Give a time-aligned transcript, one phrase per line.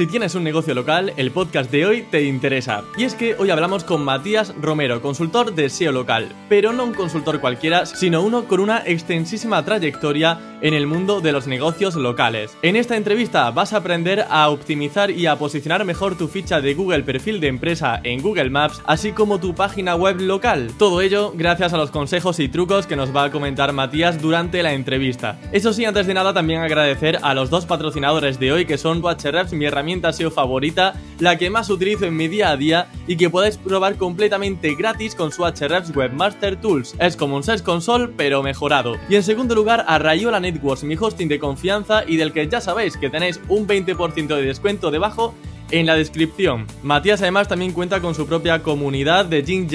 [0.00, 2.84] Si tienes un negocio local, el podcast de hoy te interesa.
[2.96, 6.94] Y es que hoy hablamos con Matías Romero, consultor de SEO local, pero no un
[6.94, 12.56] consultor cualquiera, sino uno con una extensísima trayectoria en el mundo de los negocios locales.
[12.62, 16.72] En esta entrevista vas a aprender a optimizar y a posicionar mejor tu ficha de
[16.72, 20.70] Google perfil de empresa en Google Maps, así como tu página web local.
[20.78, 24.62] Todo ello gracias a los consejos y trucos que nos va a comentar Matías durante
[24.62, 25.38] la entrevista.
[25.52, 29.04] Eso sí, antes de nada también agradecer a los dos patrocinadores de hoy que son
[29.04, 33.16] Watcherreps, mi herramienta SEO favorita, la que más utilizo en mi día a día y
[33.16, 36.94] que podéis probar completamente gratis con su Ahrefs Webmaster Tools.
[36.98, 38.96] Es como un Search Console pero mejorado.
[39.08, 42.60] Y en segundo lugar a Rayola Networks, mi hosting de confianza y del que ya
[42.60, 45.34] sabéis que tenéis un 20% de descuento debajo
[45.70, 46.66] en la descripción.
[46.82, 49.68] Matías además también cuenta con su propia comunidad de Jin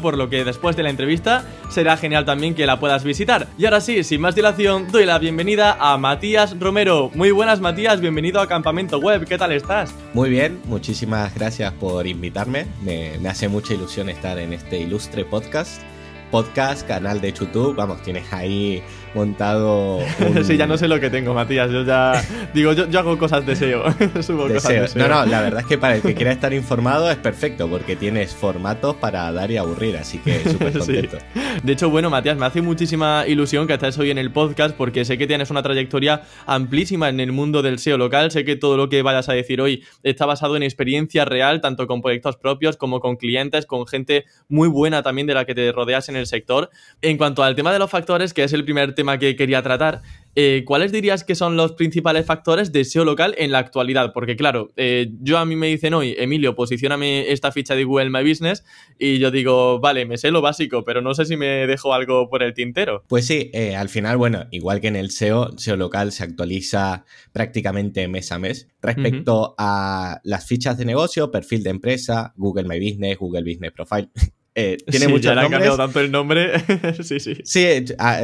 [0.00, 3.48] por lo que después de la entrevista será genial también que la puedas visitar.
[3.58, 7.10] Y ahora sí, sin más dilación, doy la bienvenida a Matías Romero.
[7.14, 9.94] Muy buenas Matías, bienvenido a Campamento Web, ¿qué tal estás?
[10.14, 15.24] Muy bien, muchísimas gracias por invitarme, me, me hace mucha ilusión estar en este ilustre
[15.24, 15.82] podcast
[16.30, 18.82] podcast, canal de YouTube, vamos, tienes ahí
[19.14, 20.00] montado.
[20.42, 21.70] sí, ya no sé lo que tengo, Matías.
[21.70, 22.22] Yo ya
[22.54, 23.84] digo, yo, hago cosas de SEO.
[24.22, 25.08] Subo cosas de SEO.
[25.08, 27.96] No, no, la verdad es que para el que quiera estar informado es perfecto, porque
[27.96, 31.18] tienes formatos para dar y aburrir, así que súper contento.
[31.62, 35.04] De hecho, bueno, Matías, me hace muchísima ilusión que estés hoy en el podcast, porque
[35.04, 38.30] sé que tienes una trayectoria amplísima en el mundo del SEO local.
[38.30, 41.86] Sé que todo lo que vayas a decir hoy está basado en experiencia real, tanto
[41.86, 45.72] con proyectos propios como con clientes, con gente muy buena también de la que te
[45.72, 46.70] rodeas en el sector.
[47.02, 50.02] En cuanto al tema de los factores, que es el primer tema que quería tratar,
[50.36, 54.12] eh, ¿cuáles dirías que son los principales factores de SEO local en la actualidad?
[54.12, 58.10] Porque claro, eh, yo a mí me dicen hoy, Emilio, posicioname esta ficha de Google
[58.10, 58.64] My Business
[58.98, 62.28] y yo digo, vale, me sé lo básico, pero no sé si me dejo algo
[62.28, 63.04] por el tintero.
[63.08, 67.04] Pues sí, eh, al final, bueno, igual que en el SEO, SEO local se actualiza
[67.32, 72.78] prácticamente mes a mes respecto a las fichas de negocio, perfil de empresa, Google My
[72.78, 74.10] Business, Google Business Profile.
[74.54, 75.52] Eh, tiene sí, muchos ya nombres.
[75.52, 76.52] cambiado tanto el nombre.
[77.02, 77.36] sí, sí.
[77.44, 77.66] Sí,
[77.98, 78.20] a,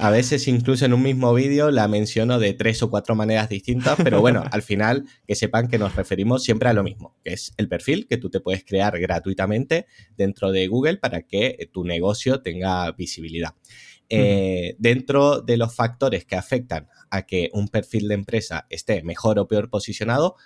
[0.00, 3.98] a, veces incluso en un mismo vídeo la menciono de tres o cuatro maneras distintas,
[4.02, 7.54] pero bueno, al final que sepan que nos referimos siempre a lo mismo, que es
[7.56, 9.86] el perfil que tú te puedes crear gratuitamente
[10.16, 13.54] dentro de Google para que tu negocio tenga visibilidad.
[14.10, 19.38] Eh, dentro de los factores que afectan a que un perfil de empresa esté mejor
[19.38, 20.36] o peor posicionado,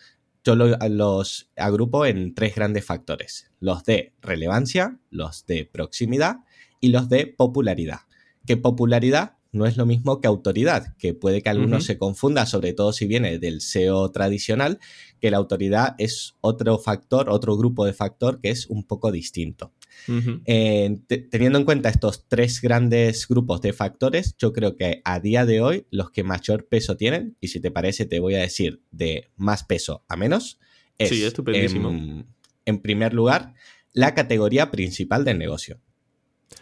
[0.54, 6.38] yo los agrupo en tres grandes factores, los de relevancia, los de proximidad
[6.80, 8.00] y los de popularidad.
[8.46, 12.72] ¿Qué popularidad no es lo mismo que autoridad, que puede que algunos se confunda, sobre
[12.74, 14.78] todo si viene del SEO tradicional,
[15.20, 19.72] que la autoridad es otro factor, otro grupo de factor que es un poco distinto.
[20.44, 20.98] Eh,
[21.30, 25.60] teniendo en cuenta estos tres grandes grupos de factores, yo creo que a día de
[25.60, 29.30] hoy los que mayor peso tienen, y si te parece te voy a decir de
[29.36, 30.58] más peso a menos,
[30.98, 32.26] es, sí, en,
[32.64, 33.54] en, primer lugar
[33.92, 35.80] la categoría principal del negocio.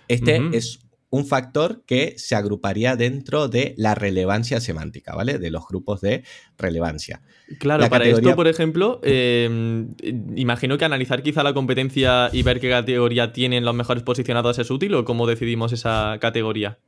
[0.09, 0.81] Este es
[1.17, 5.39] un factor que se agruparía dentro de la relevancia semántica, ¿vale?
[5.39, 6.25] De los grupos de
[6.59, 7.23] relevancia.
[7.59, 9.95] Claro, para esto, por ejemplo, em,
[10.37, 14.71] imagino que analizar quizá la competencia y ver qué categoría tienen los mejores posicionados es
[14.71, 16.79] útil o cómo decidimos esa categoría.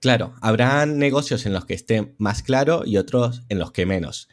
[0.00, 4.28] Claro, habrá negocios en los que esté más claro y otros en los que menos.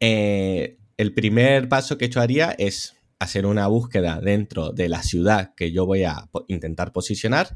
[0.00, 5.54] Eh, el primer paso que yo haría es hacer una búsqueda dentro de la ciudad
[5.54, 7.54] que yo voy a intentar posicionar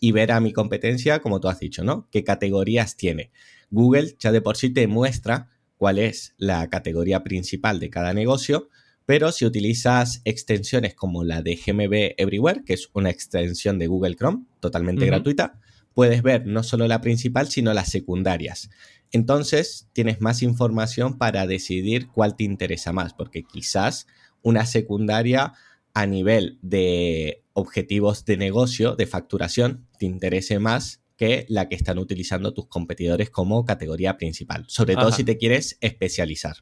[0.00, 2.08] y ver a mi competencia, como tú has dicho, ¿no?
[2.10, 3.30] ¿Qué categorías tiene?
[3.70, 8.68] Google ya de por sí te muestra cuál es la categoría principal de cada negocio,
[9.04, 14.16] pero si utilizas extensiones como la de GMB Everywhere, que es una extensión de Google
[14.16, 15.60] Chrome totalmente gratuita,
[15.94, 18.68] puedes ver no solo la principal, sino las secundarias.
[19.12, 24.06] Entonces tienes más información para decidir cuál te interesa más, porque quizás
[24.42, 25.54] una secundaria
[25.96, 31.96] a nivel de objetivos de negocio, de facturación, te interese más que la que están
[31.96, 36.56] utilizando tus competidores como categoría principal, sobre todo si te quieres especializar.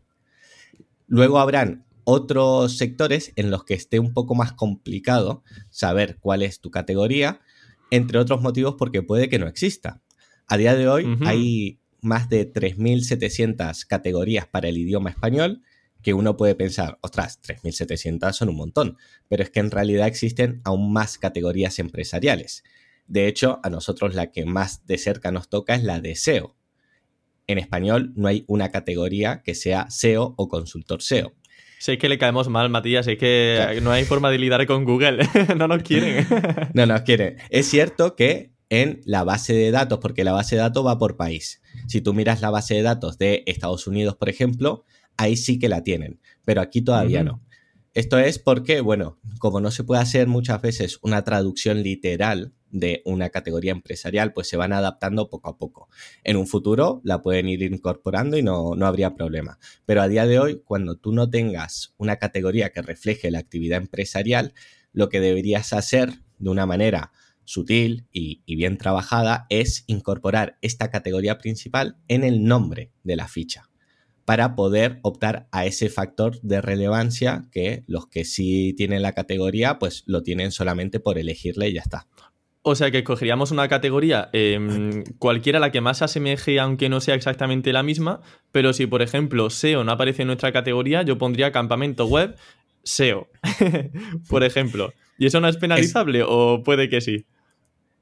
[1.08, 6.60] Luego habrán otros sectores en los que esté un poco más complicado saber cuál es
[6.60, 7.40] tu categoría,
[7.90, 10.00] entre otros motivos porque puede que no exista.
[10.46, 15.60] A día de hoy hay más de 3.700 categorías para el idioma español
[16.04, 18.98] que uno puede pensar, ostras, 3.700 son un montón,
[19.28, 22.62] pero es que en realidad existen aún más categorías empresariales.
[23.08, 26.54] De hecho, a nosotros la que más de cerca nos toca es la de SEO.
[27.46, 31.34] En español no hay una categoría que sea SEO o consultor SEO.
[31.78, 35.26] Sé que le caemos mal, Matías, es que no hay forma de lidiar con Google,
[35.56, 36.26] no nos quieren.
[36.72, 37.36] no nos quieren.
[37.50, 41.16] Es cierto que en la base de datos, porque la base de datos va por
[41.16, 41.60] país.
[41.86, 44.84] Si tú miras la base de datos de Estados Unidos, por ejemplo,
[45.16, 47.42] ahí sí que la tienen, pero aquí todavía no.
[47.94, 53.02] Esto es porque, bueno, como no se puede hacer muchas veces una traducción literal de
[53.04, 55.88] una categoría empresarial, pues se van adaptando poco a poco.
[56.24, 59.60] En un futuro la pueden ir incorporando y no, no habría problema.
[59.86, 63.78] Pero a día de hoy, cuando tú no tengas una categoría que refleje la actividad
[63.78, 64.54] empresarial,
[64.92, 67.12] lo que deberías hacer de una manera
[67.44, 73.70] sutil y, bien trabajada es incorporar esta categoría principal en el nombre de la ficha
[74.24, 79.78] para poder optar a ese factor de relevancia que los que sí tienen la categoría
[79.78, 82.06] pues lo tienen solamente por elegirle y ya está.
[82.66, 87.02] O sea que escogeríamos una categoría em, cualquiera la que más se asemeje, aunque no
[87.02, 88.22] sea exactamente la misma,
[88.52, 92.36] pero si por ejemplo SEO no aparece en nuestra categoría, yo pondría campamento web
[92.82, 93.28] SEO,
[94.30, 94.94] por ejemplo.
[95.18, 97.26] ¿Y eso no es penalizable o puede que sí?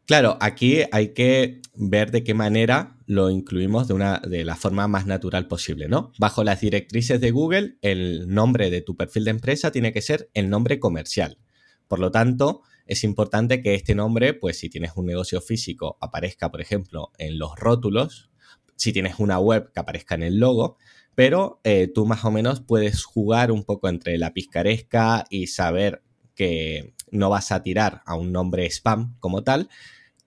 [0.07, 4.89] Claro, aquí hay que ver de qué manera lo incluimos de, una, de la forma
[4.89, 6.13] más natural posible, ¿no?
[6.19, 10.29] Bajo las directrices de Google, el nombre de tu perfil de empresa tiene que ser
[10.35, 11.39] el nombre comercial.
[11.89, 16.51] Por lo tanto, es importante que este nombre, pues si tienes un negocio físico, aparezca,
[16.51, 18.31] por ejemplo, en los rótulos,
[18.77, 20.79] si tienes una web, que aparezca en el logo,
[21.15, 26.03] pero eh, tú más o menos puedes jugar un poco entre la piscaresca y saber
[26.35, 29.69] que no vas a tirar a un nombre spam como tal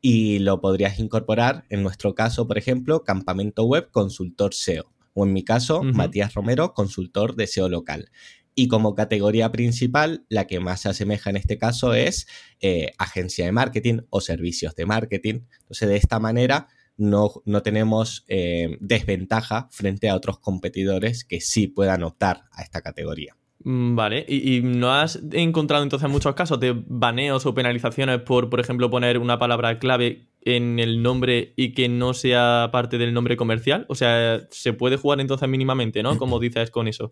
[0.02, 5.34] y lo podrías incorporar, en nuestro caso, por ejemplo, Campamento Web Consultor SEO o en
[5.34, 8.12] mi caso, Matías Romero, consultor de SEO local.
[8.54, 12.28] Y como categoría principal, la que más se asemeja en este caso es
[12.60, 15.42] eh, agencia de marketing o servicios de marketing.
[15.62, 16.68] Entonces, de esta manera
[16.98, 22.82] no, no tenemos eh, desventaja frente a otros competidores que sí puedan optar a esta
[22.82, 23.38] categoría.
[23.68, 28.60] Mm, vale, ¿Y, no has encontrado entonces muchos casos de baneos o penalizaciones por, por
[28.60, 33.36] ejemplo, poner una palabra clave en el nombre y que no sea parte del nombre
[33.36, 33.88] comercial?
[33.90, 36.16] O sea, se puede jugar entonces mínimamente, ¿no?
[36.20, 37.10] Como dices con eso.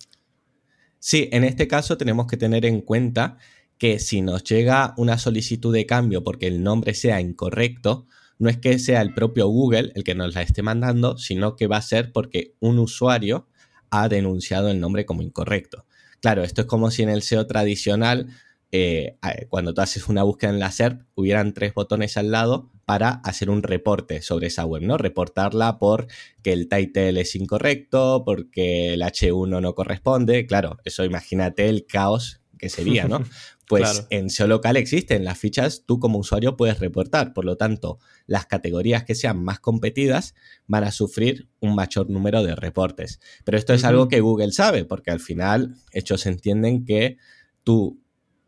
[1.00, 3.40] Sí, en este caso tenemos que tener en cuenta
[3.80, 8.06] que si nos llega una solicitud de cambio porque el nombre sea incorrecto,
[8.38, 11.66] no es que sea el propio Google el que nos la esté mandando, sino que
[11.66, 13.48] va a ser porque un usuario
[13.90, 15.88] ha denunciado el nombre como incorrecto.
[16.24, 18.30] Claro, esto es como si en el SEO tradicional,
[18.72, 19.18] eh,
[19.50, 23.50] cuando tú haces una búsqueda en la SERP, hubieran tres botones al lado para hacer
[23.50, 24.98] un reporte sobre esa web, ¿no?
[24.98, 26.08] Reportarla por
[26.42, 30.48] que el title es incorrecto, porque el H1 no corresponde.
[30.48, 33.22] Claro, eso imagínate el caos que sería, ¿no?
[33.68, 38.00] Pues en SEO local existen las fichas, tú como usuario puedes reportar, por lo tanto,
[38.28, 40.36] las categorías que sean más competidas
[40.68, 43.20] van a sufrir un mayor número de reportes.
[43.46, 47.18] Pero esto es algo que Google sabe, porque al final ellos entienden que
[47.64, 48.02] tú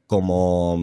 [0.06, 0.80] como,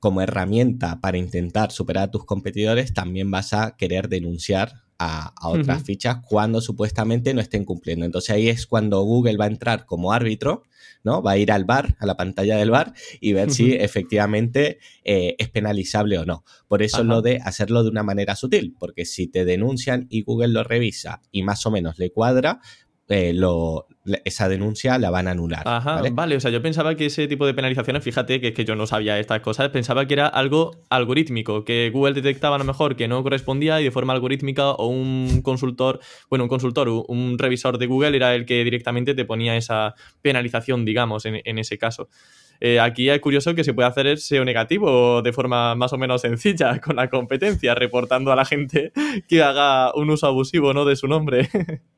[0.00, 5.82] como herramienta para intentar superar a tus competidores, también vas a querer denunciar a, otras
[5.82, 8.04] fichas cuando supuestamente no estén cumpliendo.
[8.04, 10.62] Entonces ahí es cuando Google va a entrar como árbitro,
[11.04, 11.22] ¿no?
[11.22, 15.36] Va a ir al bar, a la pantalla del bar y ver si efectivamente eh,
[15.38, 16.44] es penalizable o no.
[16.68, 20.48] Por eso lo de hacerlo de una manera sutil, porque si te denuncian y Google
[20.48, 22.60] lo revisa y más o menos le cuadra,
[23.08, 23.86] eh, lo,
[24.24, 25.62] esa denuncia la van a anular.
[25.64, 26.36] Ajá, ¿vale?
[26.36, 28.86] o sea, yo pensaba que ese tipo de penalizaciones, fíjate que es que yo no
[28.86, 33.06] sabía estas cosas, pensaba que era algo algorítmico, que Google detectaba a lo mejor que
[33.06, 37.86] no correspondía y de forma algorítmica o un consultor, bueno, un consultor, un revisor de
[37.86, 42.08] Google era el que directamente te ponía esa penalización, digamos, en, ese caso.
[42.60, 46.22] Eh, aquí es curioso que se puede hacer SEO negativo de forma más o menos
[46.22, 48.92] sencilla con la competencia, reportando a la gente
[49.28, 50.84] que haga un uso abusivo ¿no?
[50.84, 51.48] de su nombre.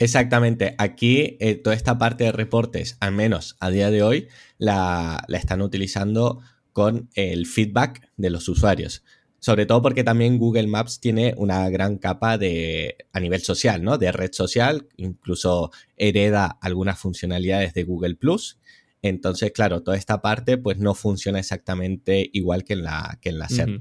[0.00, 0.74] Exactamente.
[0.78, 5.60] Aquí eh, toda esta parte de reportes, al menos a día de hoy, la, están
[5.60, 6.40] utilizando
[6.72, 9.04] con el feedback de los usuarios.
[9.40, 13.98] Sobre todo porque también Google Maps tiene una gran capa de a nivel social, ¿no?
[13.98, 18.58] De red social, incluso hereda algunas funcionalidades de Google Plus.
[19.02, 23.38] Entonces, claro, toda esta parte pues no funciona exactamente igual que en la, que en
[23.38, 23.80] la SER.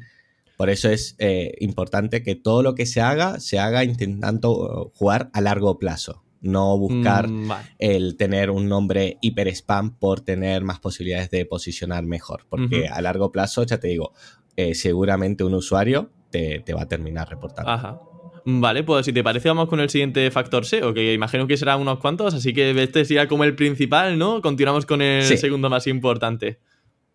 [0.60, 5.30] Por eso es eh, importante que todo lo que se haga, se haga intentando jugar
[5.32, 6.25] a largo plazo.
[6.42, 12.04] No buscar mm, el tener un nombre hiper spam por tener más posibilidades de posicionar
[12.04, 12.46] mejor.
[12.50, 14.12] Porque a largo plazo, ya te digo,
[14.58, 17.72] eh, seguramente un usuario te, va a terminar reportando.
[17.72, 18.01] Ajá.
[18.44, 21.78] Vale, pues si te parece, vamos con el siguiente factor SEO, que imagino que será
[21.78, 24.42] unos cuantos, así que este sería como el principal, ¿no?
[24.42, 26.60] Continuamos con el segundo más importante.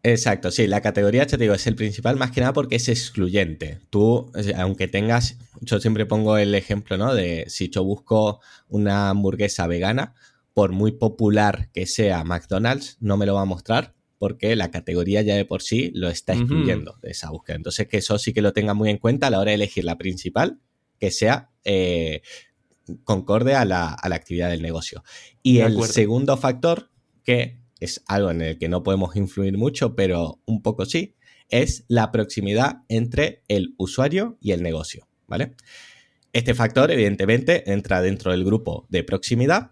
[0.06, 3.80] Exacto, sí, la categoría, te digo, es el principal más que nada porque es excluyente.
[3.88, 7.14] Tú, aunque tengas, yo siempre pongo el ejemplo, ¿no?
[7.14, 10.14] De si yo busco una hamburguesa vegana,
[10.52, 15.22] por muy popular que sea McDonald's, no me lo va a mostrar porque la categoría
[15.22, 17.56] ya de por sí lo está excluyendo de esa búsqueda.
[17.56, 19.84] Entonces, que eso sí que lo tenga muy en cuenta a la hora de elegir
[19.84, 20.60] la principal,
[20.98, 22.20] que sea eh,
[23.04, 25.02] concorde a la, actividad del negocio.
[25.42, 26.90] Y el segundo factor,
[27.22, 31.14] que es algo en el que no podemos influir mucho, pero un poco sí,
[31.50, 35.54] es la proximidad entre el usuario y el negocio, ¿vale?
[36.32, 39.70] Este factor, evidentemente, entra dentro del grupo de proximidad.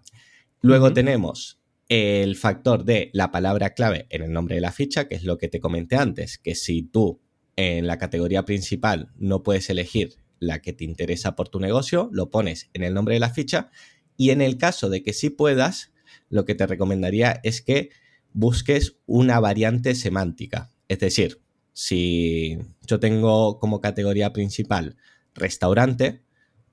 [0.60, 5.16] Luego tenemos el factor de la palabra clave en el nombre de la ficha, que
[5.16, 7.20] es lo que te comenté antes, que si tú
[7.56, 12.30] en la categoría principal no puedes elegir la que te interesa por tu negocio, lo
[12.30, 13.70] pones en el nombre de la ficha
[14.16, 15.91] y en el caso de que sí puedas,
[16.32, 17.90] lo que te recomendaría es que
[18.32, 20.70] busques una variante semántica.
[20.88, 21.40] Es decir,
[21.74, 24.96] si yo tengo como categoría principal
[25.34, 26.22] restaurante,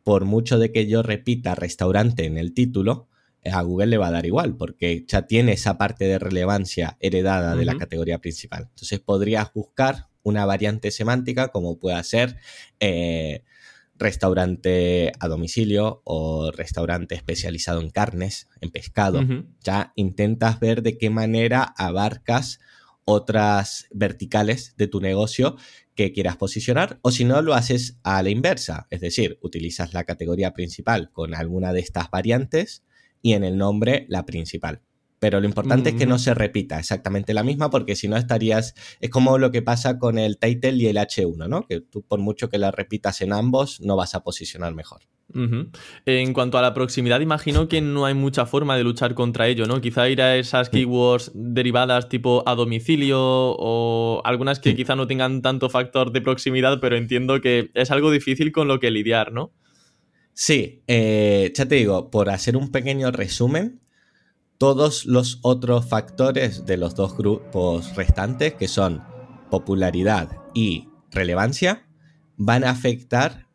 [0.03, 3.09] por mucho de que yo repita restaurante en el título,
[3.43, 7.55] a Google le va a dar igual, porque ya tiene esa parte de relevancia heredada
[7.55, 8.67] de la categoría principal.
[8.69, 12.37] Entonces podrías buscar una variante semántica como pueda ser
[12.79, 13.43] eh,
[13.99, 19.21] restaurante a domicilio o restaurante especializado en carnes, en pescado.
[19.61, 22.59] Ya intentas ver de qué manera abarcas
[23.05, 25.57] otras verticales de tu negocio
[25.95, 30.05] que quieras posicionar o si no lo haces a la inversa, es decir, utilizas la
[30.05, 32.83] categoría principal con alguna de estas variantes
[33.21, 34.81] y en el nombre la principal.
[35.19, 38.73] Pero lo importante es que no se repita exactamente la misma porque si no estarías,
[39.01, 41.67] es como lo que pasa con el title y el H1, ¿no?
[41.67, 45.01] Que tú por mucho que la repitas en ambos no vas a posicionar mejor.
[46.05, 49.65] En cuanto a la proximidad, imagino que no hay mucha forma de luchar contra ello,
[49.67, 49.79] ¿no?
[49.79, 55.43] Quizá ir a esas keywords derivadas tipo a domicilio o algunas que quizá no tengan
[55.43, 59.51] tanto factor de proximidad, pero entiendo que es algo difícil con lo que lidiar, ¿no?
[60.33, 63.81] Sí, eh, ya te digo, por hacer un pequeño resumen,
[64.59, 69.01] todos los otros factores de los dos grupos restantes, que son
[69.49, 71.87] popularidad y relevancia,
[72.35, 73.47] van a afectar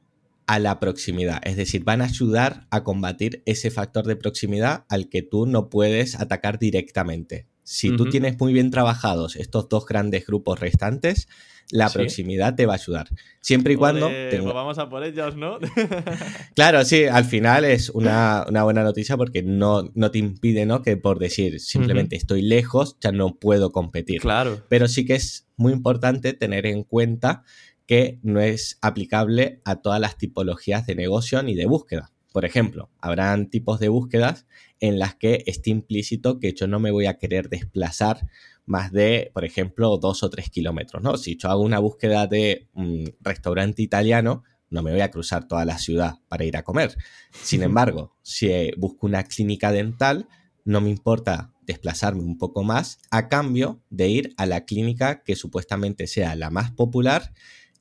[0.46, 5.10] a la proximidad, es decir, van a ayudar a combatir ese factor de proximidad al
[5.10, 7.48] que tú no puedes atacar directamente.
[7.64, 11.28] Si tú tienes muy bien trabajados estos dos grandes grupos restantes,
[11.70, 13.08] la proximidad te va a ayudar.
[13.40, 14.08] Siempre y cuando...
[14.08, 15.58] Pues vamos a por ellos, ¿no?
[16.54, 20.82] claro, sí, al final es una, buena noticia porque no, no, te impide, ¿no?
[20.82, 24.20] Que por decir simplemente estoy lejos, ya no puedo competir.
[24.20, 24.62] Claro.
[24.68, 27.44] Pero sí que es muy importante tener en cuenta
[27.86, 32.13] que no es aplicable a todas las tipologías de negocio ni de búsqueda.
[32.34, 34.44] Por ejemplo, habrán tipos de búsquedas
[34.80, 38.26] en las que esté implícito que yo no me voy a querer desplazar
[38.66, 41.16] más de, por ejemplo, dos o tres kilómetros, ¿no?
[41.16, 45.64] Si yo hago una búsqueda de un restaurante italiano, no me voy a cruzar toda
[45.64, 46.96] la ciudad para ir a comer.
[47.30, 50.26] Sin embargo, si busco una clínica dental,
[50.64, 55.36] no me importa desplazarme un poco más a cambio de ir a la clínica que
[55.36, 57.32] supuestamente sea la más popular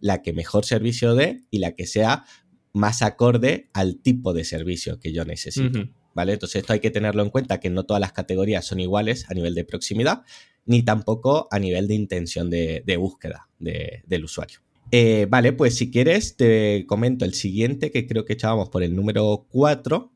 [0.04, 2.26] la que mejor servicio dé y la que sea
[2.74, 5.90] más acorde al tipo de servicio que yo necesito.
[6.16, 6.34] ¿Vale?
[6.34, 9.34] Entonces esto hay que tenerlo en cuenta, que no todas las categorías son iguales a
[9.34, 10.24] nivel de proximidad,
[10.66, 14.60] ni tampoco a nivel de intención de, búsqueda del usuario.
[14.92, 18.96] Eh, vale, pues si quieres te comento el siguiente, que creo que echábamos por el
[18.96, 20.12] número 4,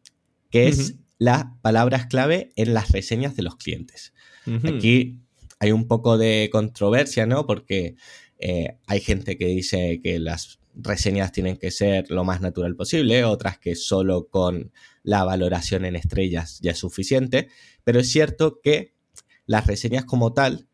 [0.51, 4.13] que es las palabras clave en las reseñas de los clientes.
[4.63, 5.19] Aquí
[5.59, 7.45] hay un poco de controversia, ¿no?
[7.45, 7.95] Porque
[8.39, 13.23] eh, hay gente que dice que las reseñas tienen que ser lo más natural posible,
[13.23, 14.71] otras que solo con
[15.03, 17.49] la valoración en estrellas ya es suficiente,
[17.83, 18.95] pero es cierto que
[19.45, 20.67] las reseñas como tal,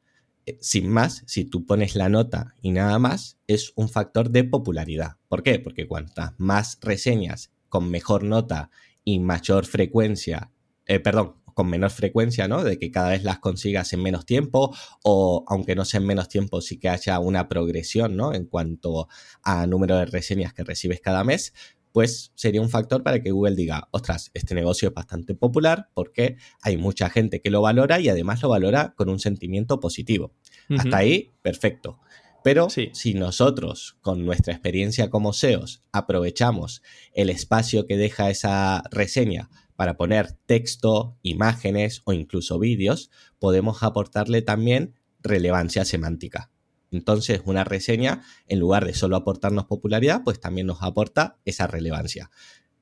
[0.46, 4.44] eh, sin más, si tú pones la nota y nada más, es un factor de
[4.44, 5.18] popularidad.
[5.28, 5.60] ¿Por qué?
[5.60, 8.70] Porque cuantas más reseñas con mejor nota
[9.04, 10.52] y mayor frecuencia,
[10.86, 12.64] eh, perdón, con menor frecuencia, ¿no?
[12.64, 16.30] De que cada vez las consigas en menos tiempo o aunque no sea en menos
[16.30, 18.34] tiempo, sí que haya una progresión, ¿no?
[18.34, 19.08] En cuanto
[19.42, 21.54] a número de reseñas que recibes cada mes,
[21.94, 26.38] pues sería un factor para que Google diga, ostras, este negocio es bastante popular porque
[26.62, 30.34] hay mucha gente que lo valora y además lo valora con un sentimiento positivo.
[30.70, 32.00] Hasta ahí, perfecto.
[32.44, 36.82] Pero si nosotros, con nuestra experiencia como SEOs, aprovechamos
[37.14, 44.42] el espacio que deja esa reseña para poner texto, imágenes o incluso vídeos, podemos aportarle
[44.42, 46.52] también relevancia semántica.
[46.92, 52.30] Entonces, una reseña, en lugar de solo aportarnos popularidad, pues también nos aporta esa relevancia.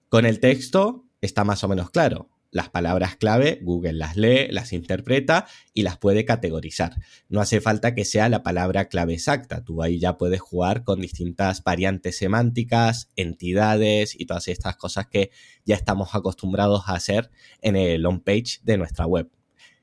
[0.09, 4.73] Con el texto está más o menos claro las palabras clave, Google las lee, las
[4.73, 6.95] interpreta y las puede categorizar.
[7.29, 11.01] No hace falta que sea la palabra clave exacta, tú ahí ya puedes jugar con
[11.01, 15.31] distintas variantes semánticas, entidades y todas estas cosas que
[15.65, 17.31] ya estamos acostumbrados a hacer
[17.61, 19.29] en el on page de nuestra web.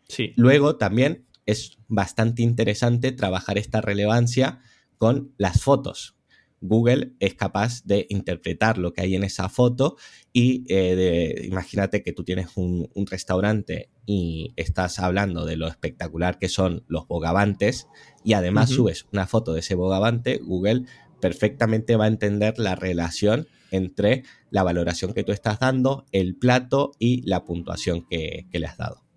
[0.08, 0.32] Sí.
[0.36, 4.60] Luego también es bastante interesante trabajar esta relevancia
[4.98, 6.17] con las fotos.
[6.60, 9.96] Google es capaz de interpretar lo que hay en esa foto
[10.32, 16.48] y eh, imagínate que tú tienes un, restaurante y estás hablando de lo espectacular que
[16.48, 17.86] son los bogavantes
[18.24, 20.84] y además subes una foto de ese bogavante, Google
[21.20, 26.92] perfectamente va a entender la relación entre la valoración que tú estás dando, el plato
[26.98, 29.07] y la puntuación que le has dado.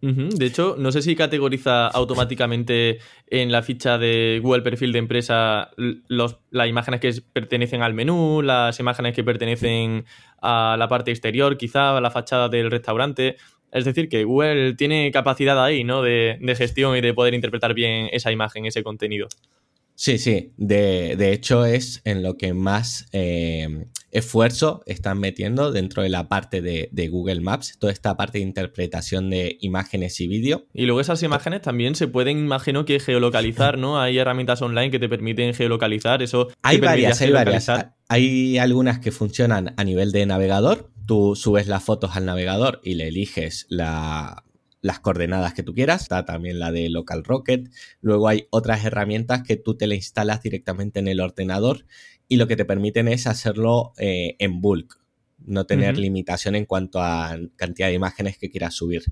[0.00, 5.70] De hecho, no sé si categoriza automáticamente en la ficha de Google Perfil de empresa
[5.76, 10.04] los, las imágenes que pertenecen al menú, las imágenes que pertenecen
[10.40, 13.36] a la parte exterior, quizá a la fachada del restaurante.
[13.72, 16.00] Es decir, que Google tiene capacidad ahí, ¿no?
[16.02, 19.28] De, de gestión y de poder interpretar bien esa imagen, ese contenido.
[19.98, 20.52] Sí, sí.
[20.56, 26.28] De, de hecho, es en lo que más eh, esfuerzo están metiendo dentro de la
[26.28, 30.66] parte de, Google Maps, toda esta parte de interpretación de imágenes y vídeo.
[30.72, 34.00] Y luego esas imágenes también se pueden, imagino que geolocalizar, ¿no?
[34.00, 36.46] Hay herramientas online que te permiten geolocalizar, eso.
[36.62, 37.68] Hay varias, hay varias.
[38.08, 40.92] Hay algunas que funcionan a nivel de navegador.
[41.06, 43.66] Tú subes las fotos al navegador y le eliges
[44.80, 46.02] las coordenadas que tú quieras.
[46.02, 47.70] Está también la de Local Rocket.
[48.00, 51.86] Luego hay otras herramientas que tú te le instalas directamente en el ordenador
[52.28, 55.00] y lo que te permiten es hacerlo eh, en bulk,
[55.46, 59.04] no tener limitación en cuanto a cantidad de imágenes que quieras subir.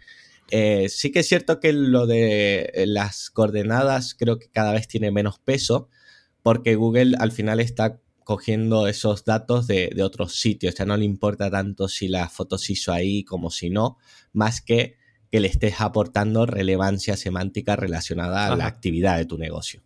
[0.51, 4.87] Eh, sí que es cierto que lo de eh, las coordenadas creo que cada vez
[4.87, 5.89] tiene menos peso
[6.43, 11.51] porque Google al final está cogiendo esos datos de, otros sitios, ya no le importa
[11.51, 13.99] tanto si la foto se hizo ahí como si no,
[14.33, 14.97] más que
[15.37, 19.83] que le estés aportando relevancia semántica relacionada a la actividad de tu negocio.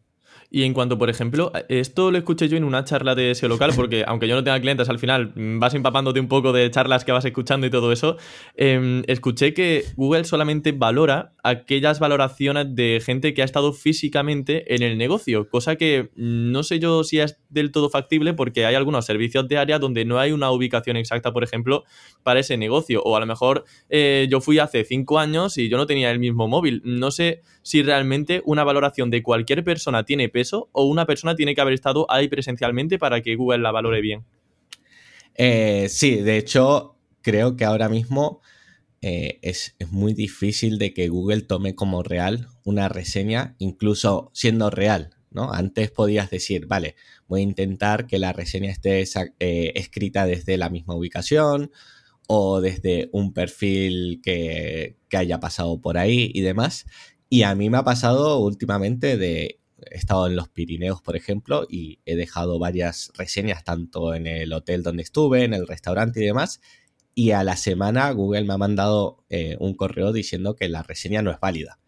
[0.53, 3.71] Y en cuanto, por ejemplo, esto lo escuché yo en una charla de SEO local,
[3.77, 7.13] porque aunque yo no tenga clientes, al final vas empapándote un poco de charlas que
[7.13, 8.17] vas escuchando y todo eso.
[8.57, 14.83] Em, escuché que Google solamente valora aquellas valoraciones de gente que ha estado físicamente en
[14.83, 19.07] el negocio, cosa que no sé yo si es del todo factible porque hay algunos
[19.07, 21.85] servicios de área donde no hay una ubicación exacta, por ejemplo,
[22.23, 23.03] para ese negocio.
[23.05, 26.19] O a lo mejor eh, yo fui hace cinco años y yo no tenía el
[26.19, 26.83] mismo móvil.
[26.85, 31.55] No sé si realmente una valoración de cualquier persona tiene peso o una persona tiene
[31.55, 34.25] que haber estado ahí presencialmente para que Google la valore bien.
[35.35, 38.41] Eh, sí, de hecho, creo que ahora mismo
[39.03, 45.11] eh, es, muy difícil de que Google tome como real una reseña, incluso siendo real.
[45.31, 45.53] ¿no?
[45.53, 46.97] Antes podías decir, vale,
[47.29, 49.05] voy a intentar que la reseña esté
[49.39, 51.71] eh, escrita desde la misma ubicación
[52.27, 56.87] o desde un perfil que, que haya pasado por ahí y demás.
[57.31, 61.65] Y a mí me ha pasado últimamente de, he estado en los Pirineos, por ejemplo,
[61.71, 66.27] y he dejado varias reseñas tanto en el hotel donde estuve, en el restaurante y
[66.27, 66.61] demás.
[67.15, 71.23] Y a la semana Google me ha mandado eh, un correo diciendo que la reseña
[71.23, 71.79] no es válida.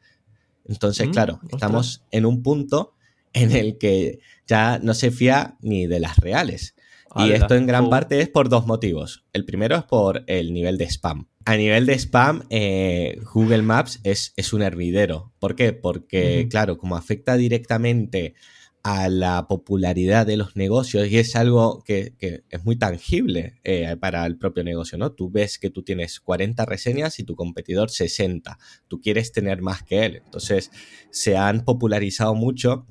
[0.65, 2.95] Entonces, mm, claro, estamos en un punto
[3.33, 6.77] en el que ya no se fía ni de las reales.
[7.17, 9.25] Y esto en gran parte es por dos motivos.
[9.33, 11.29] El primero es por el nivel de spam.
[11.45, 15.33] A nivel de spam, eh, Google Maps es, es, un hervidero.
[15.39, 15.73] ¿Por qué?
[15.73, 18.35] Porque, claro, como afecta directamente
[18.83, 24.27] a la popularidad de los negocios y es algo que, es muy tangible eh, para
[24.27, 25.13] el propio negocio, ¿no?
[25.13, 28.59] Tú ves que tú tienes 40 reseñas y tu competidor 60.
[28.89, 30.23] Tú quieres tener más que él.
[30.25, 30.71] Entonces,
[31.11, 32.87] se han popularizado mucho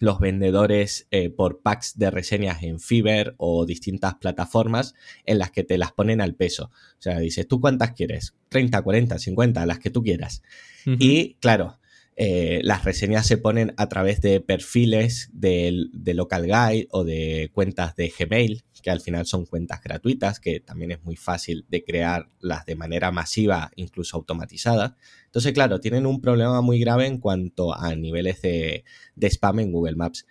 [0.00, 4.94] los vendedores eh, por packs de reseñas en Fiverr o distintas plataformas
[5.26, 6.70] en las que te las ponen al peso.
[6.98, 8.34] O sea, dices, ¿tú cuántas quieres?
[8.48, 10.42] 30, 40, 50, las que tú quieras.
[10.86, 11.78] Y claro,
[12.16, 17.94] eh, las reseñas se ponen a través de perfiles de, Local Guide o de cuentas
[17.96, 22.66] de Gmail, que al final son cuentas gratuitas, que también es muy fácil de crearlas
[22.66, 24.96] de manera masiva, incluso automatizada.
[25.30, 28.84] Entonces, claro, tienen un problema muy grave en cuanto a niveles de,
[29.22, 30.26] spam en Google Maps.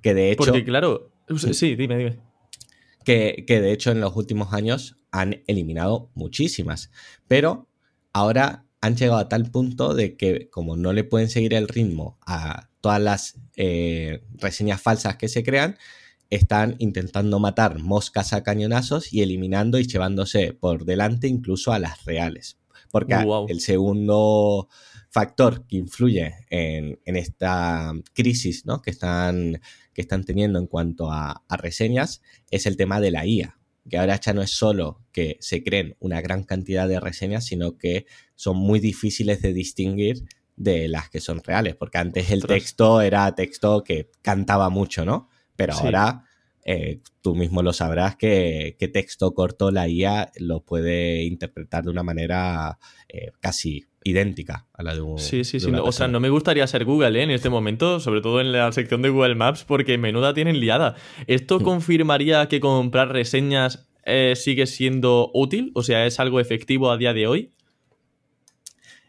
[0.00, 0.44] Que de hecho.
[0.44, 1.10] Porque, claro.
[1.52, 2.20] Sí, dime, dime.
[3.04, 6.92] Que, que de hecho en los últimos años han eliminado muchísimas.
[7.26, 7.68] Pero
[8.12, 12.16] ahora han llegado a tal punto de que como no le pueden seguir el ritmo
[12.24, 15.76] a todas las eh, reseñas falsas que se crean,
[16.30, 22.04] están intentando matar moscas a cañonazos y eliminando y llevándose por delante incluso a las
[22.04, 22.58] reales.
[23.00, 24.68] Porque el segundo
[25.10, 29.60] factor que influye en, esta crisis que, están,
[29.92, 33.98] que están teniendo en cuanto a, a reseñas es el tema de la IA que
[33.98, 38.06] ahora ya no es solo que se creen una gran cantidad de reseñas, sino que
[38.34, 40.24] son muy difíciles de distinguir
[40.56, 45.28] de las que son reales, porque antes el texto era texto que cantaba mucho, ¿no?
[45.54, 46.24] Pero ahora
[46.68, 52.02] eh, tú mismo lo sabrás que, texto corto la IA lo puede interpretar de una
[52.02, 55.16] manera eh, casi idéntica a la de un.
[55.20, 55.70] Sí, sí, sí.
[55.70, 57.22] o sea, no me gustaría ser Google ¿eh?
[57.22, 60.96] en este momento, sobre todo en la sección de Google Maps, porque menuda tienen liada.
[61.28, 61.62] ¿Esto mm.
[61.62, 65.70] confirmaría que comprar reseñas eh, sigue siendo útil?
[65.76, 67.52] O sea, ¿es algo efectivo a día de hoy?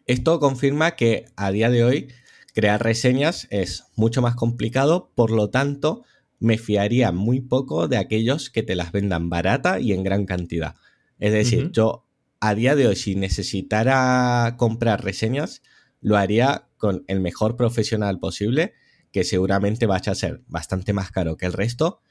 [0.06, 2.08] Esto confirma que a día de hoy
[2.54, 6.04] crear reseñas es mucho más complicado, por lo tanto,
[6.40, 10.76] me fiaría muy poco de aquellos que te las vendan barata y en gran cantidad.
[11.20, 12.06] Es decir, yo
[12.40, 15.62] a día de hoy, si necesitara comprar reseñas,
[16.02, 18.74] lo haría con el mejor profesional posible,
[19.12, 22.02] que seguramente vaya a ser bastante más caro que el resto,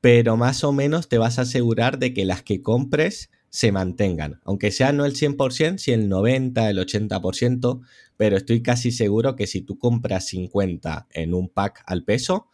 [0.00, 4.40] pero más o menos te vas a asegurar de que las que compres se mantengan,
[4.44, 7.80] aunque sea no el 100%, si el 90, el 80%,
[8.16, 12.48] pero estoy casi seguro que si tú compras 50 en un pack al peso,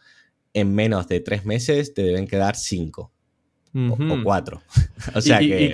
[0.53, 3.11] en menos de tres meses te deben quedar 5
[3.73, 4.61] o, cuatro.
[5.15, 5.71] o sea que.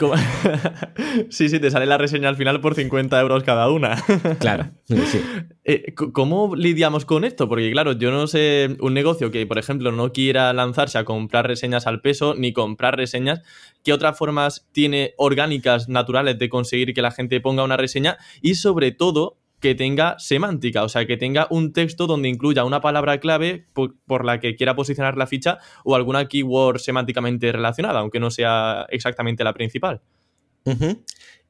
[1.29, 3.95] sí, sí, te sale la reseña al final por 50 euros cada una.
[4.39, 5.21] claro, sí.
[5.63, 7.49] Eh, ¿Cómo lidiamos con esto?
[7.49, 11.47] Porque, claro, yo no sé un negocio que, por ejemplo, no quiera lanzarse a comprar
[11.47, 13.41] reseñas al peso ni comprar reseñas.
[13.83, 18.17] ¿Qué otras formas tiene orgánicas, naturales de conseguir que la gente ponga una reseña?
[18.41, 22.81] Y sobre todo, que tenga semántica, o sea, que tenga un texto donde incluya una
[22.81, 28.19] palabra clave por, la que quiera posicionar la ficha o alguna keyword semánticamente relacionada, aunque
[28.19, 30.01] no sea exactamente la principal.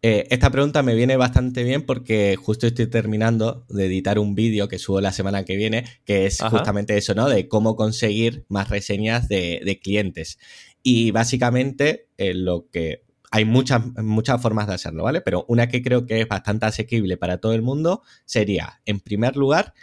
[0.04, 4.68] Eh, esta pregunta me viene bastante bien porque justo estoy terminando de editar un vídeo
[4.68, 7.28] que subo la semana que viene, que es justamente eso, ¿no?
[7.28, 10.38] De cómo conseguir más reseñas de, clientes.
[10.84, 15.22] Y básicamente eh, lo que hay muchas, muchas formas de hacerlo, ¿vale?
[15.22, 19.36] Pero una que creo que es bastante asequible para todo el mundo sería, en primer
[19.36, 19.74] lugar,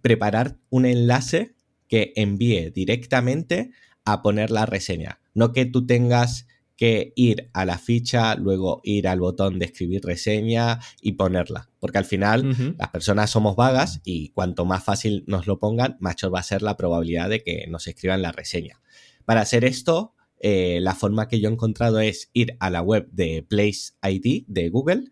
[0.00, 1.54] preparar un enlace
[1.88, 3.70] que envíe directamente
[4.04, 5.20] a poner la reseña.
[5.34, 10.02] No que tú tengas que ir a la ficha, luego ir al botón de escribir
[10.04, 11.70] reseña y ponerla.
[11.78, 16.34] Porque al final las personas somos vagas y cuanto más fácil nos lo pongan, mayor
[16.34, 18.80] va a ser la probabilidad de que nos escriban la reseña.
[19.24, 20.13] Para hacer esto,
[20.46, 24.44] eh, la forma que yo he encontrado es ir a la web de Place ID
[24.46, 25.04] de Google,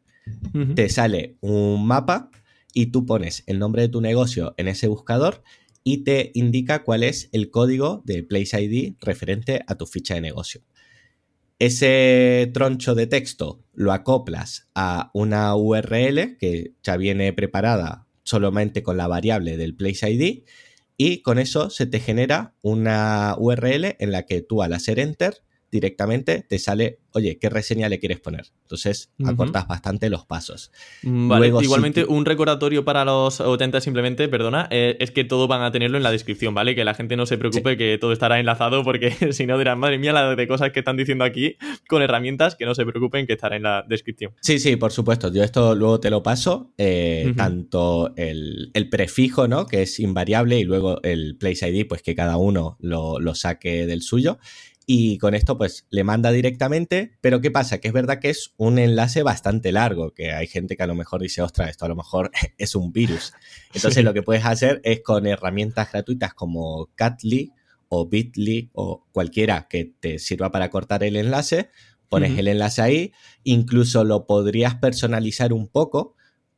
[0.74, 2.28] te sale un mapa
[2.74, 5.42] y tú pones el nombre de tu negocio en ese buscador
[5.84, 10.20] y te indica cuál es el código de Place ID referente a tu ficha de
[10.20, 10.60] negocio.
[11.58, 18.98] Ese troncho de texto lo acoplas a una URL que ya viene preparada solamente con
[18.98, 20.44] la variable del Place ID
[21.04, 25.42] y con eso se te genera una URL en la que tú al hacer enter
[25.72, 28.48] directamente te sale, oye, ¿qué reseña le quieres poner?
[28.60, 30.70] Entonces acortas bastante los pasos.
[31.02, 35.62] Mm, vale, igualmente un recordatorio para los oyentes simplemente, perdona, eh, es que todo van
[35.62, 36.74] a tenerlo en la descripción, ¿vale?
[36.74, 39.98] Que la gente no se preocupe que todo estará enlazado porque si no dirán, madre
[39.98, 41.56] mía, la de cosas que están diciendo aquí
[41.88, 44.32] con herramientas, que no se preocupen que estará en la descripción.
[44.42, 45.32] Sí, sí, por supuesto.
[45.32, 49.66] Yo esto luego te lo paso, eh, tanto el, prefijo, ¿no?
[49.66, 53.86] Que es invariable y luego el place ID, pues que cada uno lo, lo saque
[53.86, 54.38] del suyo
[54.86, 57.78] y con esto pues le manda directamente, pero ¿qué pasa?
[57.78, 60.94] Que es verdad que es un enlace bastante largo, que hay gente que a lo
[60.94, 63.32] mejor dice, ostras, esto a lo mejor es un virus.
[63.74, 67.52] Entonces lo que puedes hacer es con herramientas gratuitas como Catly
[67.88, 71.70] o Bitly o cualquiera que te sirva para cortar el enlace,
[72.08, 76.14] pones el enlace ahí, incluso lo podrías personalizar un poco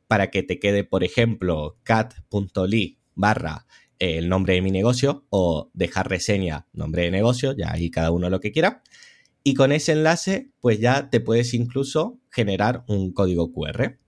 [0.07, 3.65] para que te quede, por ejemplo, cat.ly barra
[3.99, 8.29] el nombre de mi negocio o dejar reseña, nombre de negocio, ya ahí cada uno
[8.29, 8.83] lo que quiera.
[9.43, 13.99] Y con ese enlace, pues ya te puedes incluso generar un código QR.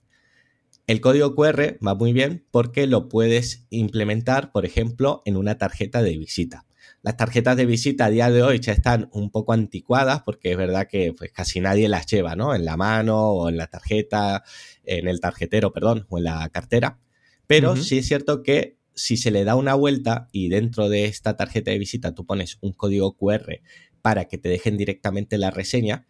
[0.86, 6.02] El código QR va muy bien porque lo puedes implementar, por ejemplo, en una tarjeta
[6.02, 6.66] de visita.
[7.02, 10.56] Las tarjetas de visita a día de hoy ya están un poco anticuadas porque es
[10.56, 12.54] verdad que pues, casi nadie las lleva, ¿no?
[12.54, 14.42] En la mano o en la tarjeta,
[14.82, 16.98] en el tarjetero, perdón, o en la cartera.
[17.46, 21.36] Pero sí es cierto que si se le da una vuelta y dentro de esta
[21.36, 23.60] tarjeta de visita tú pones un código QR
[24.02, 26.06] para que te dejen directamente la reseña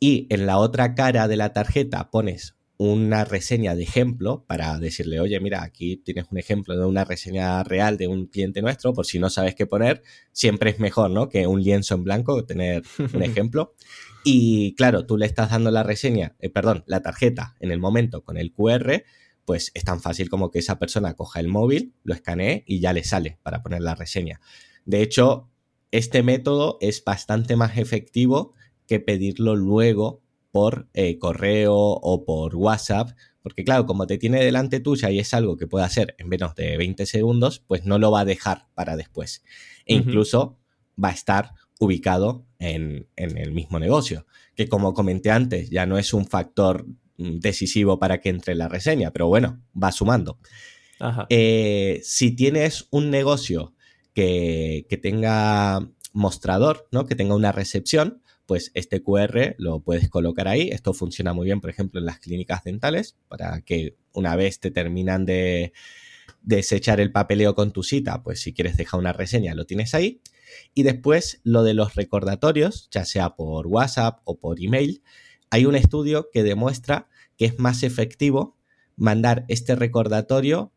[0.00, 5.20] y en la otra cara de la tarjeta pones una reseña de ejemplo para decirle,
[5.20, 9.06] oye, mira, aquí tienes un ejemplo de una reseña real de un cliente nuestro, por
[9.06, 10.02] si no sabes qué poner,
[10.32, 11.28] siempre es mejor, ¿no?
[11.28, 12.82] Que un lienzo en blanco, tener
[13.14, 13.74] un ejemplo.
[14.24, 18.24] Y claro, tú le estás dando la reseña, eh, perdón, la tarjeta en el momento
[18.24, 19.04] con el QR
[19.44, 22.92] pues es tan fácil como que esa persona coja el móvil, lo escanee y ya
[22.92, 24.40] le sale para poner la reseña.
[24.84, 25.48] De hecho,
[25.90, 28.54] este método es bastante más efectivo
[28.86, 33.10] que pedirlo luego por eh, correo o por WhatsApp,
[33.42, 36.54] porque claro, como te tiene delante tuya y es algo que puede hacer en menos
[36.54, 39.42] de 20 segundos, pues no lo va a dejar para después.
[39.86, 40.58] E incluso
[41.02, 45.98] va a estar ubicado en, en, el mismo negocio, que como comenté antes, ya no
[45.98, 46.86] es un factor
[47.40, 50.38] decisivo para que entre la reseña, pero bueno, va sumando.
[51.30, 53.74] Eh, si tienes un negocio
[54.14, 57.06] que, que, tenga mostrador, ¿no?
[57.06, 60.68] que tenga una recepción, pues este QR lo puedes colocar ahí.
[60.70, 64.70] Esto funciona muy bien, por ejemplo, en las clínicas dentales, para que una vez te
[64.70, 65.72] terminan de
[66.42, 70.20] desechar el papeleo con tu cita, pues si quieres dejar una reseña, lo tienes ahí.
[70.74, 75.02] Y después lo de los recordatorios, ya sea por WhatsApp o por email,
[75.50, 77.08] hay un estudio que demuestra
[77.42, 78.56] que es más efectivo
[78.94, 80.70] mandar este recordatorio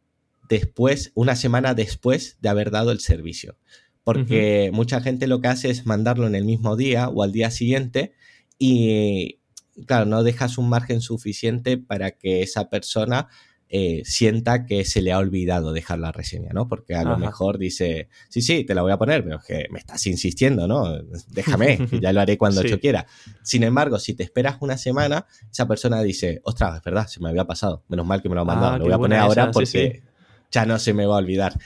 [0.49, 3.55] después, una semana después de haber dado el servicio.
[4.03, 7.51] Porque mucha gente lo que hace es mandarlo en el mismo día o al día
[7.51, 8.13] siguiente
[8.57, 9.41] y,
[9.85, 13.27] claro, no dejas un margen suficiente para que esa persona
[13.67, 16.67] eh, sienta que se le ha olvidado dejar la reseña, ¿no?
[16.67, 19.67] Porque a lo mejor dice, sí, sí, te la voy a poner, pero es que
[19.71, 21.01] me estás insistiendo, ¿no?
[21.29, 23.07] Déjame, ya lo haré cuando yo quiera.
[23.41, 27.29] Sin embargo, si te esperas una semana, esa persona dice, ostras, es verdad, se me
[27.29, 29.49] había pasado, menos mal que me lo ha mandado, ah, lo voy a poner ahora
[29.49, 30.03] porque
[30.51, 31.57] ya no se me va a olvidar.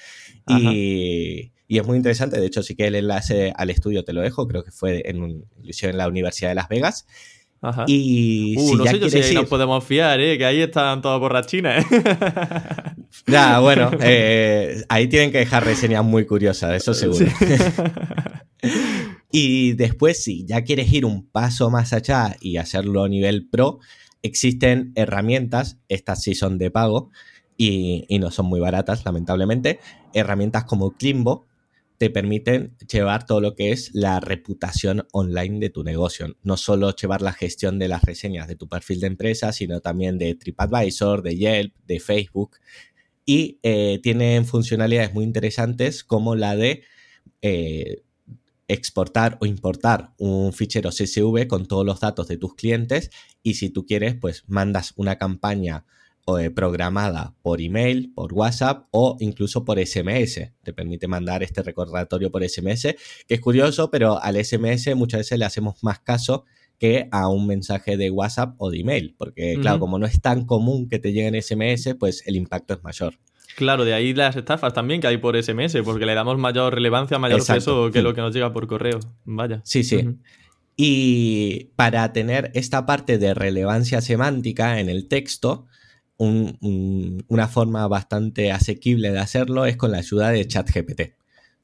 [0.47, 4.47] Y, es muy interesante, de hecho, sí que el enlace al estudio te lo dejo,
[4.47, 5.45] creo que fue en,
[5.81, 7.05] en la Universidad de Las Vegas.
[7.62, 7.84] Ajá.
[7.88, 10.38] Y uh, no sé yo si ahí nos podemos fiar, ¿eh?
[10.38, 11.86] que ahí están todas borrachinas.
[11.91, 12.04] ¿eh?
[13.28, 17.26] ya, bueno, eh, ahí tienen que dejar reseñas muy curiosas, eso seguro.
[19.32, 23.80] y después, si ya quieres ir un paso más allá y hacerlo a nivel pro,
[24.22, 27.12] existen herramientas, estas sí son de pago
[27.58, 29.80] y, y no son muy baratas, lamentablemente,
[30.13, 31.48] herramientas como Klimbo,
[31.99, 36.38] te permiten llevar todo lo que es la reputación online de tu negocio.
[36.43, 40.17] No solo llevar la gestión de las reseñas de tu perfil de empresa, sino también
[40.17, 42.55] de TripAdvisor, de Yelp, de Facebook.
[43.25, 46.83] Y eh, tienen funcionalidades muy interesantes como la de
[47.41, 48.03] eh,
[48.69, 53.09] exportar o importar un fichero CSV con todos los datos de tus clientes
[53.43, 55.85] y si tú quieres, pues mandas una campaña
[56.37, 60.51] eh, programada por email, por WhatsApp o incluso por SMS.
[60.63, 62.95] Te permite mandar este recordatorio por SMS,
[63.27, 66.45] que es curioso, pero al SMS muchas veces le hacemos más caso
[66.77, 70.45] que a un mensaje de WhatsApp o de email, porque claro, como no es tan
[70.45, 73.15] común que te lleguen SMS, pues el impacto es mayor.
[73.55, 77.19] Claro, de ahí las estafas también que hay por SMS, porque le damos mayor relevancia,
[77.19, 78.99] mayor peso que lo que nos llega por correo.
[79.25, 79.61] Vaya.
[79.65, 80.15] Sí, sí.
[80.77, 85.67] Y para tener esta parte de relevancia semántica en el texto,
[86.19, 91.13] una forma bastante asequible de hacerlo es con la ayuda de ChatGPT.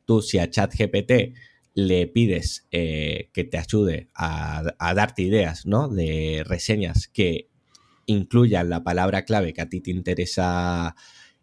[0.05, 1.35] Tú si a ChatGPT
[1.73, 4.63] le pides eh, que te ayude a,
[4.95, 5.89] darte ideas ¿no?
[5.89, 7.49] de reseñas que
[8.05, 10.95] incluyan la palabra clave que a ti te interesa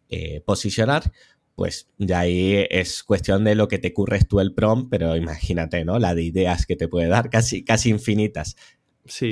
[0.08, 1.12] eh, posicionar,
[1.54, 5.84] pues ya ahí es cuestión de lo que te curres tú el prompt, pero imagínate,
[5.84, 5.98] ¿no?
[5.98, 8.56] La de ideas que te puede dar, casi, casi infinitas.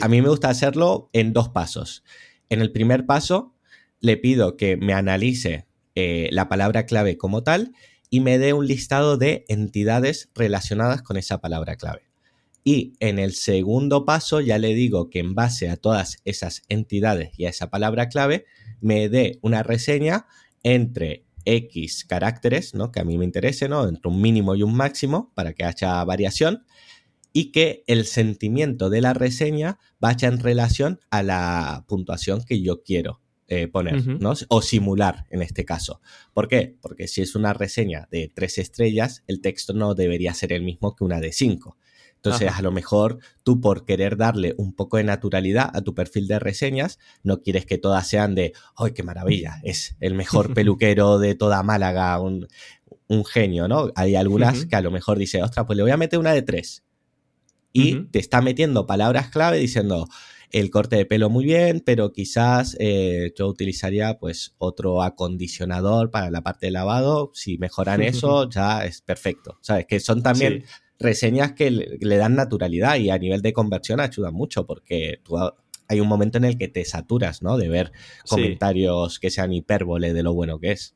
[0.03, 2.05] A mí me gusta hacerlo en dos pasos.
[2.51, 3.55] En el primer paso,
[4.01, 7.73] le pido que me analice eh, la palabra clave como tal
[8.09, 12.03] y me dé un listado de entidades relacionadas con esa palabra clave.
[12.65, 17.31] Y en el segundo paso ya le digo que en base a todas esas entidades
[17.37, 18.45] y a esa palabra clave
[18.81, 20.27] me dé una reseña
[20.63, 22.93] entre X caracteres, ¿no?
[22.93, 23.89] Que a mí me interese, ¿no?
[23.89, 26.65] Entre un mínimo y un máximo para que haya variación
[27.33, 32.83] y que el sentimiento de la reseña vaya en relación a la puntuación que yo
[32.83, 33.21] quiero
[33.53, 34.33] eh, poner, ¿no?
[34.49, 36.01] O simular en este caso.
[36.33, 36.77] ¿Por qué?
[36.81, 40.95] Porque si es una reseña de tres estrellas, el texto no debería ser el mismo
[40.95, 41.77] que una de cinco.
[42.15, 46.29] Entonces, a lo mejor tú por querer darle un poco de naturalidad a tu perfil
[46.29, 49.61] de reseñas, no quieres que todas sean de, ¡ay, qué maravilla!
[49.65, 52.47] Es el mejor peluquero de toda Málaga, un,
[53.27, 53.91] genio, ¿no?
[53.97, 56.43] Hay algunas que a lo mejor dice, ostras, pues le voy a meter una de
[56.43, 56.85] tres.
[57.73, 60.07] Y te está metiendo palabras clave diciendo,
[60.53, 66.31] el corte de pelo muy bien, pero quizás eh, yo utilizaría pues otro acondicionador para
[66.31, 67.31] la parte de lavado.
[67.35, 69.59] Si mejoran eso, ya es perfecto.
[69.61, 69.87] ¿Sabes?
[69.87, 70.65] Que son también
[70.99, 75.37] reseñas que le, dan naturalidad y a nivel de conversión ayudan mucho porque tú
[75.89, 77.57] hay un momento en el que te saturas, ¿no?
[77.57, 77.93] De ver
[78.29, 80.95] comentarios que sean hipérbole de lo bueno que es.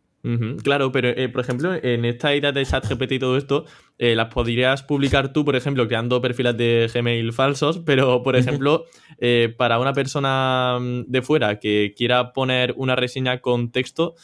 [0.63, 3.67] Claro, pero eh, por ejemplo, en esta idea de ChatGPT y todo esto,
[3.99, 8.87] eh, las podrías publicar tú, por ejemplo, creando perfiles de Gmail falsos, pero por ejemplo,
[9.19, 14.15] eh, para una persona mm, de fuera que quiera poner una reseña con texto,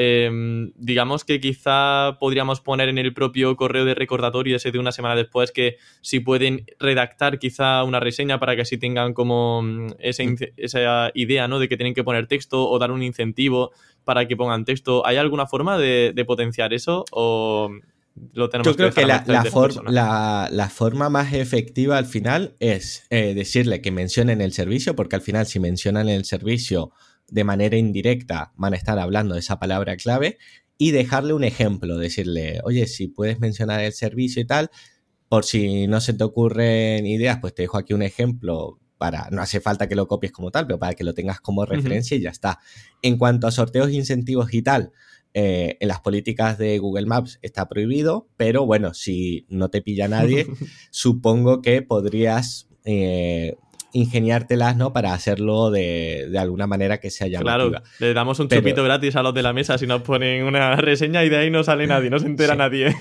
[0.00, 4.92] em, digamos que quizá podríamos poner en el propio correo de recordatorio ese de una
[4.92, 9.94] semana después que si pueden redactar quizá una reseña para que así tengan como mm,
[9.98, 11.58] esa, idea, ¿no?
[11.58, 13.72] De que tienen que poner texto o dar un incentivo
[14.04, 15.04] para que pongan texto.
[15.04, 17.68] ¿Hay alguna forma de, de potenciar eso o
[18.34, 22.54] lo tenemos Yo creo que, la, esa la, la- la forma más efectiva al final
[22.60, 26.92] es eh, decirle que mencionen el servicio, porque al final si mencionan el servicio
[27.28, 30.38] de manera indirecta van a estar hablando de esa palabra clave
[30.78, 34.70] y dejarle un ejemplo, decirle, oye, si puedes mencionar el servicio y tal,
[35.28, 39.42] por si no se te ocurren ideas, pues te dejo aquí un ejemplo para, no
[39.42, 42.20] hace falta que lo copies como tal, pero para que lo tengas como referencia y
[42.20, 42.58] ya está.
[43.02, 44.92] En cuanto a sorteos, incentivos y tal,
[45.34, 50.08] eh, en las políticas de Google Maps está prohibido, pero bueno, si no te pilla
[50.08, 50.46] nadie,
[50.90, 53.56] supongo que podrías eh,
[53.92, 54.92] ingeniártelas, ¿no?
[54.92, 57.82] Para hacerlo de, de alguna manera que sea Claro, llamativa.
[58.00, 60.76] le damos un Pero- chupito gratis a los de la mesa si nos ponen una
[60.76, 62.58] reseña y de ahí no sale nadie, no se entera Sí.
[62.58, 62.94] nadie.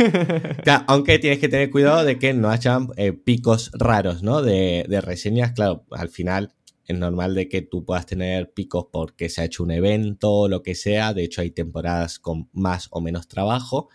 [0.63, 4.41] Claro, aunque tienes que tener cuidado de que no hayan eh, picos raros, ¿no?
[4.41, 6.53] De, de reseñas, claro, al final
[6.85, 10.47] es normal de que tú puedas tener picos porque se ha hecho un evento o
[10.47, 11.13] lo que sea.
[11.13, 13.89] De hecho, hay temporadas con más o menos trabajo.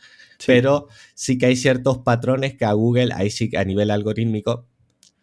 [0.45, 4.67] Pero sí que hay ciertos patrones que a Google, ahí sí que a nivel algorítmico,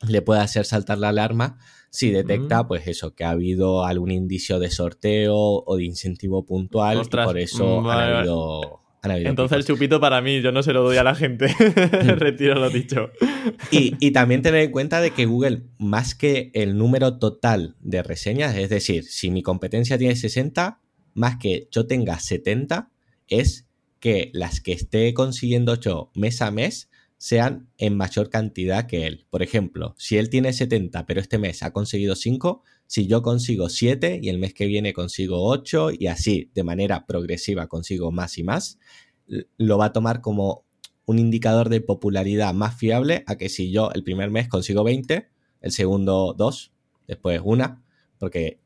[0.08, 1.58] le puede hacer saltar la alarma
[1.92, 2.68] si detecta, Mm.
[2.68, 7.28] pues eso, que ha habido algún indicio de sorteo o de incentivo puntual Ostras, y
[7.28, 8.18] por eso vale, han vale.
[8.20, 11.16] habido, han habido Entonces el chupito para mí, yo no se lo doy a la
[11.16, 11.48] gente.
[12.18, 13.10] Retiro lo dicho.
[13.72, 18.04] Y, y también tener en cuenta de que Google, más que el número total de
[18.04, 20.80] reseñas, es decir, si mi competencia tiene 60,
[21.16, 22.92] más que yo tenga 70,
[23.28, 23.68] es
[24.00, 29.26] que las que esté consiguiendo yo mes a mes sean en mayor cantidad que él.
[29.30, 33.68] Por ejemplo, si él tiene 70, pero este mes ha conseguido 5, si yo consigo
[33.68, 38.38] 7 y el mes que viene consigo 8 y así de manera progresiva consigo más
[38.38, 38.80] y más,
[39.58, 40.64] lo va a tomar como
[41.06, 45.28] un indicador de popularidad más fiable a que si yo el primer mes consigo 20,
[45.60, 46.72] el segundo 2,
[47.06, 47.84] después una,
[48.18, 48.60] porque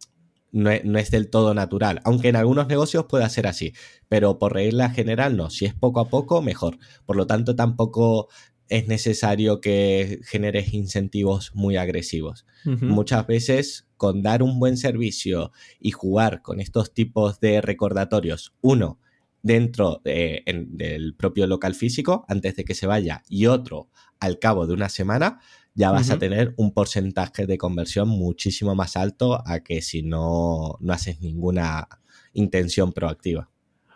[0.54, 3.74] no es, no es del todo natural, aunque en algunos negocios pueda ser así,
[4.08, 6.78] pero por regla general no, si es poco a poco, mejor.
[7.06, 8.30] Por lo tanto, tampoco
[8.70, 12.46] es necesario que generes incentivos muy agresivos.
[12.63, 19.00] Muchas veces con dar un buen servicio y jugar con estos tipos de recordatorios, uno
[19.42, 23.89] dentro de- en- del propio local físico antes de que se vaya y otro
[24.20, 25.39] al cabo de una semana,
[25.76, 30.78] ya vas a tener un porcentaje de conversión muchísimo más alto a que si no,
[30.80, 31.88] no haces ninguna
[32.34, 33.50] intención proactiva.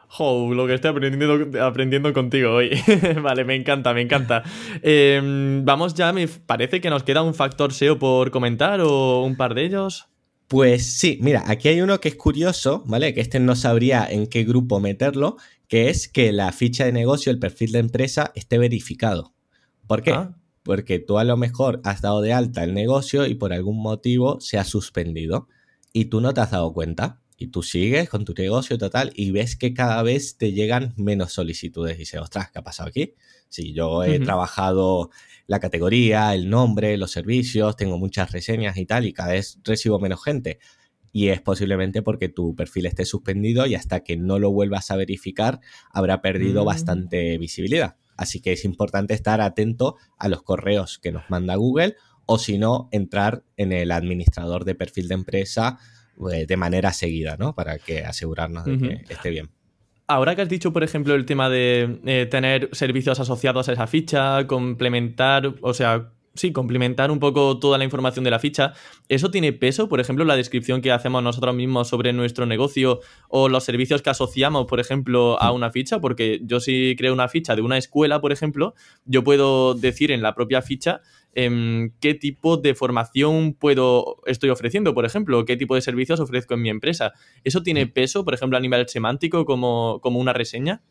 [0.10, 2.72] Jo, lo que estoy aprendiendo, aprendiendo contigo hoy.
[3.22, 4.44] vale, me encanta, me encanta.
[4.82, 9.36] Eh, vamos ya, me parece que nos queda un factor SEO por comentar o un
[9.36, 10.08] par de ellos.
[10.48, 13.14] Pues sí, mira, aquí hay uno que es curioso, ¿vale?
[13.14, 15.36] Que este no sabría en qué grupo meterlo,
[15.68, 19.34] que es que la ficha de negocio, el perfil de empresa, esté verificado.
[19.88, 20.12] ¿Por qué?
[20.12, 20.37] Ah,
[20.68, 24.40] Porque tú a lo mejor has dado de alta el negocio y por algún motivo
[24.40, 25.48] se ha suspendido
[25.94, 27.22] y tú no te has dado cuenta.
[27.40, 31.34] Y tú sigues con tu negocio total y ves que cada vez te llegan menos
[31.34, 31.96] solicitudes.
[31.96, 33.14] Y dices, ostras, ¿qué ha pasado aquí?
[33.48, 35.12] Si yo he trabajado
[35.46, 40.00] la categoría, el nombre, los servicios, tengo muchas reseñas y tal, y cada vez recibo
[40.00, 40.60] menos gente.
[41.14, 44.96] Y es posiblemente porque tu perfil esté suspendido y hasta que no lo vuelvas a
[44.96, 45.60] verificar
[45.92, 46.66] habrá perdido Mm.
[46.66, 47.96] bastante visibilidad.
[48.18, 52.58] Así que es importante estar atento a los correos que nos manda Google o si
[52.58, 55.80] no, entrar en el administrador de perfil de empresa
[56.32, 57.56] eh, de manera seguida, ¿no?
[57.56, 59.50] Para que asegurarnos de que esté bien.
[60.08, 63.88] Ahora que has dicho, por ejemplo, el tema de eh, tener servicios asociados a esa
[63.88, 68.74] ficha, complementar, o sea, sí, complementar un poco toda la información de la ficha,
[69.10, 69.90] ¿eso tiene peso?
[69.90, 74.10] Por ejemplo, la descripción que hacemos nosotros mismos sobre nuestro negocio o los servicios que
[74.10, 78.22] asociamos, por ejemplo, a una ficha, porque yo si creo una ficha de una escuela,
[78.22, 78.74] por ejemplo,
[79.06, 81.02] yo puedo decir en la propia ficha
[81.34, 86.54] em, qué tipo de formación puedo estoy ofreciendo, por ejemplo, qué tipo de servicios ofrezco
[86.54, 87.14] en mi empresa.
[87.44, 90.82] ¿Eso tiene peso, por ejemplo, a nivel semántico como, como una reseña?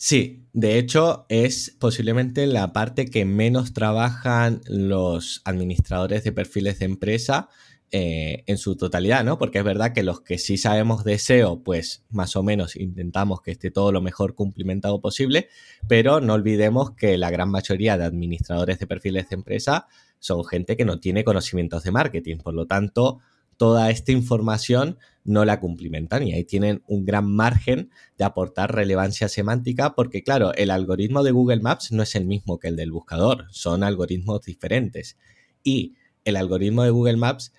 [0.00, 6.84] Sí, de hecho es posiblemente la parte que menos trabajan los administradores de perfiles de
[6.84, 7.48] empresa
[7.90, 9.38] eh, en su totalidad, ¿no?
[9.38, 13.40] Porque es verdad que los que sí sabemos de SEO, pues más o menos intentamos
[13.42, 15.48] que esté todo lo mejor cumplimentado posible,
[15.88, 19.88] pero no olvidemos que la gran mayoría de administradores de perfiles de empresa
[20.20, 23.18] son gente que no tiene conocimientos de marketing, por lo tanto,
[23.58, 29.28] toda esta información no la cumplimentan y ahí tienen un gran margen de aportar relevancia
[29.28, 32.92] semántica porque claro, el algoritmo de Google Maps no es el mismo que el del
[32.92, 35.18] buscador, son algoritmos diferentes
[35.62, 35.94] y
[36.24, 37.52] el algoritmo de Google Maps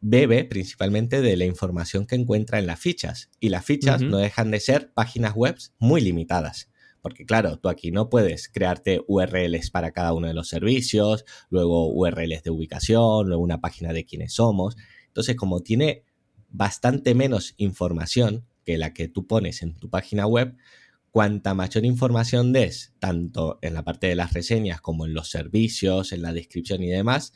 [0.00, 4.50] bebe principalmente de la información que encuentra en las fichas y las fichas no dejan
[4.50, 6.70] de ser páginas web muy limitadas.
[7.02, 11.90] Porque claro, tú aquí no puedes crearte URLs para cada uno de los servicios, luego
[11.92, 14.76] URLs de ubicación, luego una página de quiénes somos.
[15.10, 16.04] Entonces, como tiene
[16.50, 20.56] bastante menos información que la que tú pones en tu página web,
[21.10, 26.12] cuanta mayor información des, tanto en la parte de las reseñas como en los servicios,
[26.12, 27.32] en la descripción y demás,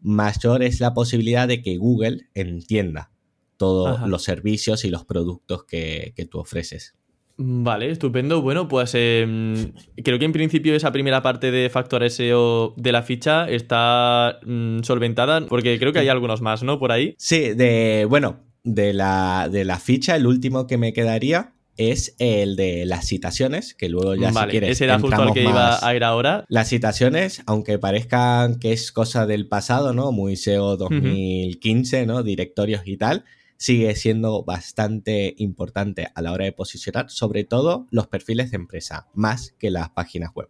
[0.00, 3.10] mayor es la posibilidad de que Google entienda
[3.56, 6.94] todos los servicios y los productos que, tú ofreces.
[7.38, 8.40] Vale, estupendo.
[8.40, 9.72] Bueno, pues em,
[10.02, 14.80] creo que en principio esa primera parte de factor SEO de la ficha está mm,
[14.82, 16.78] solventada, porque creo que hay algunos más, ¿no?
[16.78, 17.14] Por ahí.
[17.18, 22.56] Sí, de, bueno, de la, de la ficha, el último que me quedaría es el
[22.56, 24.70] de las citaciones, que luego ya si quieres.
[24.70, 26.46] Ese era justo al que iba a ir ahora.
[26.48, 30.10] Las citaciones, aunque parezcan que es cosa del pasado, ¿no?
[30.10, 32.22] Muy SEO 2015, ¿no?
[32.22, 33.24] Directorios y tal,
[33.56, 39.08] sigue siendo bastante importante a la hora de posicionar, sobre todo los perfiles de empresa,
[39.14, 40.48] más que las páginas web.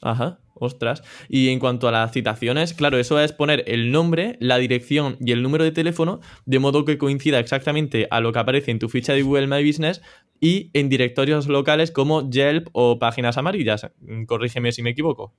[0.00, 0.38] Ajá.
[0.60, 1.02] Ostras.
[1.28, 5.32] Y en cuanto a las citaciones, claro, eso es poner el nombre, la dirección y
[5.32, 8.88] el número de teléfono de modo que coincida exactamente a lo que aparece en tu
[8.88, 10.02] ficha de Google My Business
[10.40, 13.86] y en directorios locales como Yelp o páginas amarillas.
[14.26, 15.32] Corrígeme si me equivoco.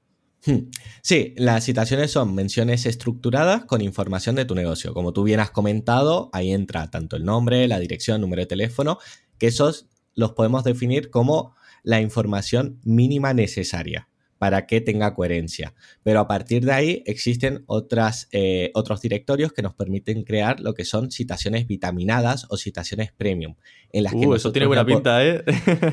[0.45, 0.69] Hmm.
[1.01, 4.93] Sí, las citaciones son menciones estructuradas con información de tu negocio.
[4.93, 8.99] Como tú bien has comentado, ahí entra tanto el nombre, la dirección, número de teléfono,
[9.37, 14.08] que esos los podemos definir como la información mínima necesaria
[14.39, 15.75] para que tenga coherencia.
[16.01, 20.73] Pero a partir de ahí existen otras, eh, otros directorios que nos permiten crear lo
[20.73, 23.55] que son citaciones vitaminadas o citaciones premium.
[23.91, 25.43] En las que uh, eso tiene buena pinta, ¿eh?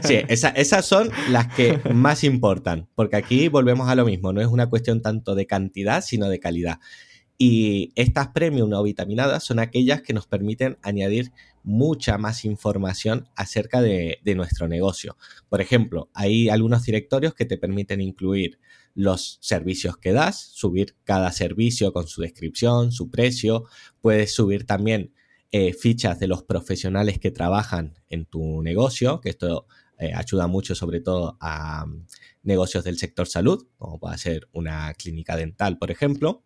[0.02, 4.46] sí, esas son las que más importan, porque aquí volvemos a lo mismo, no es
[4.46, 6.78] una cuestión tanto de cantidad, sino de calidad.
[7.38, 11.32] Y estas premium o vitaminadas son aquellas que nos permiten añadir
[11.62, 15.16] mucha más información acerca de, nuestro negocio.
[15.48, 18.58] Por ejemplo, hay algunos directorios que te permiten incluir
[18.94, 23.64] los servicios que das, subir cada servicio con su descripción, su precio.
[24.00, 25.12] Puedes subir también
[25.50, 29.66] eh, fichas de los profesionales que trabajan en tu negocio, que esto
[29.98, 32.06] eh, ayuda mucho sobre todo a mm,
[32.42, 36.44] negocios del sector salud, como puede ser una clínica dental, por ejemplo.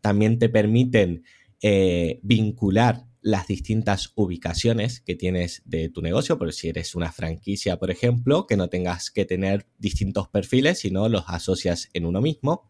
[0.00, 1.24] También te permiten
[1.62, 7.78] eh, vincular las distintas ubicaciones que tienes de tu negocio, por si eres una franquicia,
[7.78, 12.68] por ejemplo, que no tengas que tener distintos perfiles, sino los asocias en uno mismo.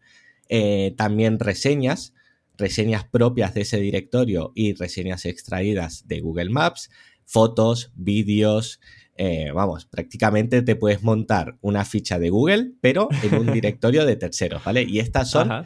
[0.49, 2.13] Eh, también reseñas,
[2.57, 6.89] reseñas propias de ese directorio y reseñas extraídas de Google Maps,
[7.25, 8.79] fotos, vídeos,
[9.15, 14.15] eh, vamos, prácticamente te puedes montar una ficha de Google, pero en un directorio de
[14.15, 14.83] terceros, ¿vale?
[14.83, 15.65] Y estas son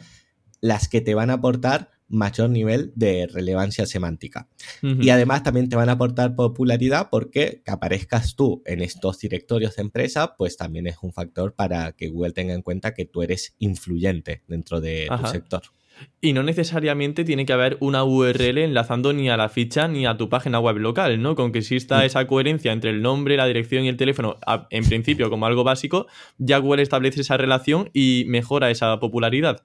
[0.64, 4.48] las que te van a aportar mayor nivel de relevancia semántica.
[4.80, 9.76] Y además también te van a aportar popularidad porque que aparezcas tú en estos directorios
[9.76, 13.22] de empresa, pues también es un factor para que Google tenga en cuenta que tú
[13.22, 15.62] eres influyente dentro de tu sector.
[16.22, 20.16] Y no necesariamente tiene que haber una URL enlazando ni a la ficha ni a
[20.16, 21.36] tu página web local, ¿no?
[21.36, 22.02] Con que exista mm.
[22.02, 24.38] esa coherencia entre el nombre, la dirección y el teléfono,
[24.70, 26.06] en principio como algo básico,
[26.38, 29.62] ya Google establece esa relación y mejora esa popularidad.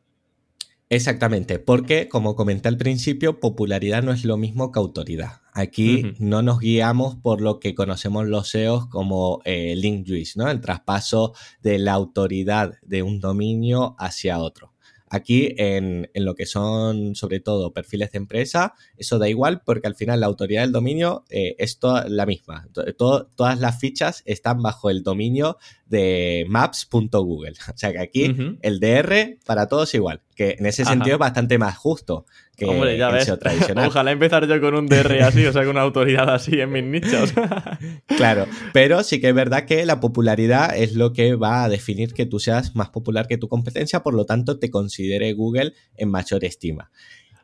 [0.92, 5.42] Exactamente, porque como comenté al principio, popularidad no es lo mismo que autoridad.
[5.54, 10.50] Aquí no nos guiamos por lo que conocemos los SEOs como eh, link juice, ¿no?
[10.50, 14.74] El traspaso de la autoridad de un dominio hacia otro.
[15.10, 19.96] Aquí en, lo que son sobre todo perfiles de empresa, eso da igual porque al
[19.96, 22.68] final la autoridad del dominio eh, es toda la misma.
[22.98, 27.54] todas las fichas están bajo el dominio de maps.google.
[27.70, 31.58] O sea que aquí el DR para todos igual, que en ese sentido es bastante
[31.58, 32.26] más justo
[32.60, 33.88] que Hombre, ya el SEO tradicional.
[33.88, 36.84] Ojalá empezar yo con un DR así, o sea, con una autoridad así en mis
[36.84, 37.34] nichos.
[38.18, 42.14] claro, pero sí que es verdad que la popularidad es lo que va a definir
[42.14, 46.12] que tú seas más popular que tu competencia, por lo tanto te considere Google en
[46.12, 46.92] mayor estima.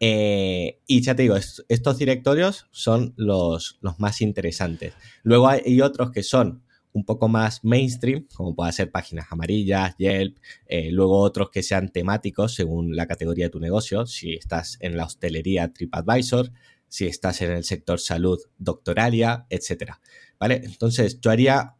[0.01, 4.93] Eh, y ya te digo, estos directorios son los, los más interesantes.
[5.24, 6.64] Luego hay otros que son
[6.96, 11.89] un poco más mainstream, como puede ser páginas amarillas, Yelp, eh, luego otros que sean
[11.89, 16.52] temáticos según la categoría de tu negocio, si estás en la hostelería TripAdvisor,
[16.88, 20.00] si estás en el sector salud Doctoralia, etcétera.
[20.39, 20.62] ¿Vale?
[20.64, 21.76] Entonces, yo haría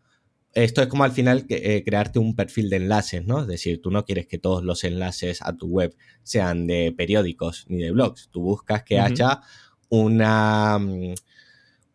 [0.54, 3.42] esto es como al final eh, crearte un perfil de enlaces, ¿no?
[3.42, 7.66] Es decir, tú no quieres que todos los enlaces a tu web sean de periódicos
[7.68, 8.30] ni de blogs.
[8.32, 9.42] Tú buscas que haya
[9.90, 11.14] una, mm,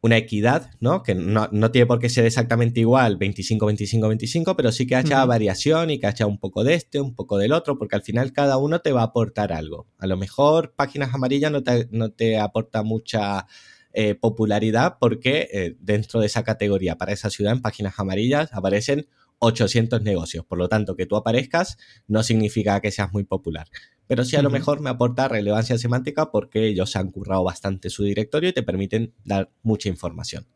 [0.03, 1.03] una equidad, ¿no?
[1.03, 5.25] Que no, tiene por qué ser exactamente igual 25, 25, 25, pero sí que haya
[5.27, 8.33] variación y que haya un poco de este, un poco del otro, porque al final
[8.33, 9.87] cada uno te va a aportar algo.
[9.99, 13.47] A lo mejor páginas amarillas no te, no te aporta mucha
[13.93, 19.07] eh, popularidad porque eh, dentro de esa categoría, para esa ciudad, en páginas amarillas aparecen
[19.39, 20.47] 800 negocios.
[20.47, 21.77] Por lo tanto, que tú aparezcas
[22.07, 23.69] no significa que seas muy popular
[24.11, 28.03] pero sí a lo mejor me aporta relevancia semántica porque ellos han currado bastante su
[28.03, 30.49] directorio y te permiten dar mucha información.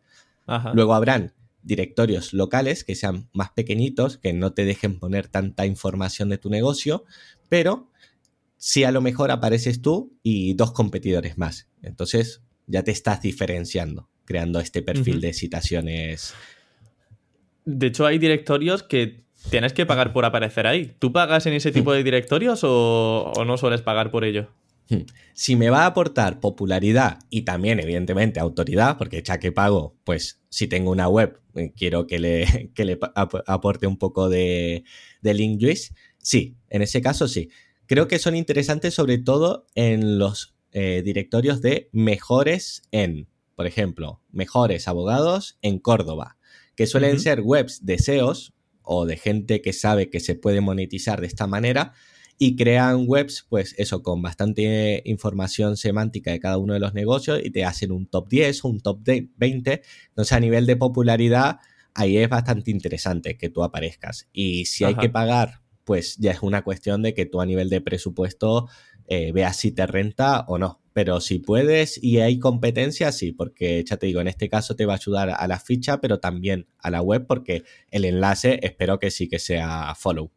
[0.72, 6.30] Luego habrán directorios locales que sean más pequeñitos, que no te dejen poner tanta información
[6.30, 7.04] de tu negocio,
[7.48, 7.92] pero
[8.56, 11.68] si a lo mejor apareces tú y dos competidores más.
[11.80, 16.34] Entonces ya te estás diferenciando, creando este perfil de citaciones.
[17.64, 20.94] De hecho, hay directorios que tienes que pagar por aparecer ahí.
[20.98, 24.48] ¿Tú pagas en ese tipo de directorios o, o no sueles pagar por ello?
[24.88, 25.06] Hmm.
[25.32, 30.40] Si me va a aportar popularidad y también, evidentemente, autoridad, porque ya que pago, pues
[30.50, 32.98] si tengo una web, eh, quiero que le, le
[33.46, 34.84] aporte un poco de,
[35.22, 35.94] de link juice.
[36.18, 37.50] Sí, en ese caso sí.
[37.86, 44.22] Creo que son interesantes sobre todo en los eh, directorios de mejores en, por ejemplo,
[44.30, 46.38] mejores abogados en Córdoba,
[46.76, 48.53] que suelen ser webs de SEOs
[48.84, 51.92] o de gente que sabe que se puede monetizar de esta manera,
[52.38, 57.40] y crean webs, pues eso, con bastante información semántica de cada uno de los negocios
[57.42, 59.82] y te hacen un top 10 o un top 20.
[60.08, 61.58] Entonces, a nivel de popularidad,
[61.94, 64.28] ahí es bastante interesante que tú aparezcas.
[64.32, 67.68] Y si hay que pagar, pues ya es una cuestión de que tú a nivel
[67.68, 68.68] de presupuesto
[69.08, 70.80] eh, veas si te renta o no.
[70.92, 74.86] Pero si puedes y hay competencia, sí, porque ya te digo, en este caso te
[74.86, 79.00] va a ayudar a la ficha, pero también a la web, porque el enlace espero
[79.00, 80.30] que sí que sea follow.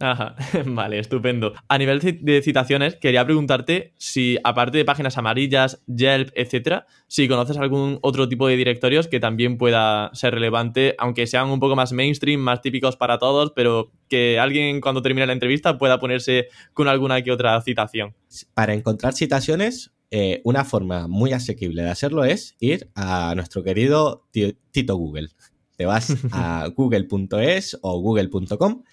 [0.00, 0.36] Ajá,
[0.66, 1.54] vale, estupendo.
[1.66, 7.56] A nivel de citaciones, quería preguntarte si, aparte de páginas amarillas, Yelp, etcétera, si conoces
[7.56, 11.92] algún otro tipo de directorios que también pueda ser relevante, aunque sean un poco más
[11.92, 16.86] mainstream, más típicos para todos, pero que alguien cuando termine la entrevista pueda ponerse con
[16.86, 18.14] alguna que otra citación.
[18.54, 24.28] Para encontrar citaciones, eh, una forma muy asequible de hacerlo es ir a nuestro querido
[24.30, 25.28] Tito Google.
[25.76, 28.84] Te vas a google.es o google.com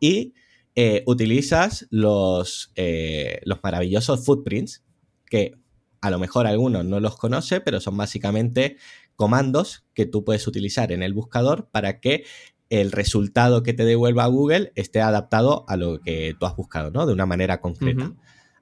[0.00, 0.32] y
[0.76, 4.84] eh, utilizas los, eh, los maravillosos footprints,
[5.26, 5.54] que
[6.00, 8.76] a lo mejor algunos no los conoce, pero son básicamente
[9.16, 12.24] comandos que tú puedes utilizar en el buscador para que
[12.70, 17.06] el resultado que te devuelva Google esté adaptado a lo que tú has buscado, ¿no?
[17.06, 18.12] De una manera concreta.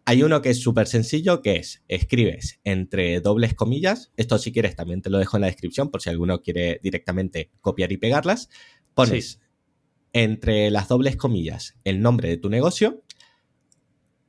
[0.05, 4.75] Hay uno que es súper sencillo, que es, escribes entre dobles comillas, esto si quieres
[4.75, 8.49] también te lo dejo en la descripción por si alguno quiere directamente copiar y pegarlas,
[8.95, 9.41] pones
[10.13, 13.03] entre las dobles comillas el nombre de tu negocio,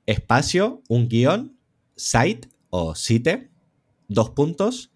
[0.06, 1.58] espacio, un guion,
[1.96, 3.52] site o site,
[4.08, 4.92] dos puntos,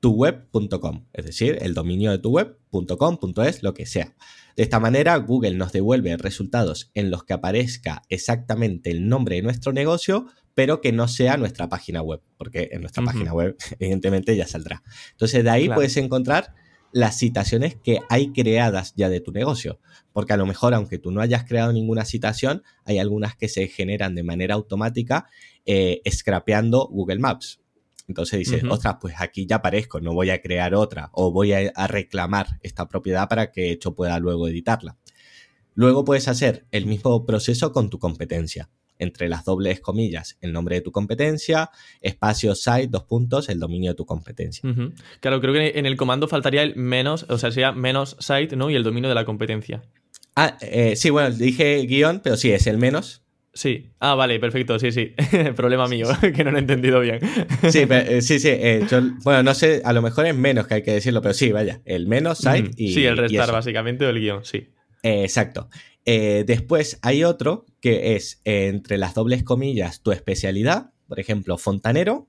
[0.00, 4.14] tuweb.com, es decir, el dominio de tu web.com.es, lo que sea.
[4.56, 9.42] De esta manera, Google nos devuelve resultados en los que aparezca exactamente el nombre de
[9.42, 14.36] nuestro negocio, pero que no sea nuestra página web, porque en nuestra página web, evidentemente,
[14.36, 14.82] ya saldrá.
[15.12, 16.54] Entonces, de ahí puedes encontrar
[16.94, 19.80] las citaciones que hay creadas ya de tu negocio.
[20.12, 23.66] Porque a lo mejor, aunque tú no hayas creado ninguna citación, hay algunas que se
[23.66, 25.26] generan de manera automática
[25.66, 27.60] eh, scrapeando Google Maps.
[28.06, 31.72] Entonces dices, ostras, pues aquí ya aparezco, no voy a crear otra o voy a,
[31.74, 34.96] a reclamar esta propiedad para que hecho pueda luego editarla.
[35.74, 40.76] Luego puedes hacer el mismo proceso con tu competencia entre las dobles comillas el nombre
[40.76, 41.70] de tu competencia,
[42.00, 44.68] espacio site, dos puntos, el dominio de tu competencia.
[45.20, 48.70] Claro, creo que en el comando faltaría el menos, o sea, sería menos site, ¿no?
[48.70, 49.82] Y el dominio de la competencia.
[50.36, 53.22] Ah, eh, sí, bueno, dije guion, pero sí, es el menos.
[53.52, 53.92] Sí.
[54.00, 55.14] Ah, vale, perfecto, sí, sí.
[55.56, 57.20] Problema mío, que no lo he entendido bien.
[57.70, 58.48] sí, eh, sí, sí.
[58.50, 58.84] Eh,
[59.22, 61.80] bueno, no sé, a lo mejor es menos que hay que decirlo, pero sí, vaya,
[61.84, 62.92] el menos site y.
[62.92, 64.68] Sí, el restar, básicamente, o el guion, sí.
[65.02, 65.68] exacto.
[66.04, 72.28] Después hay otro que es entre las dobles comillas tu especialidad, por ejemplo, fontanero,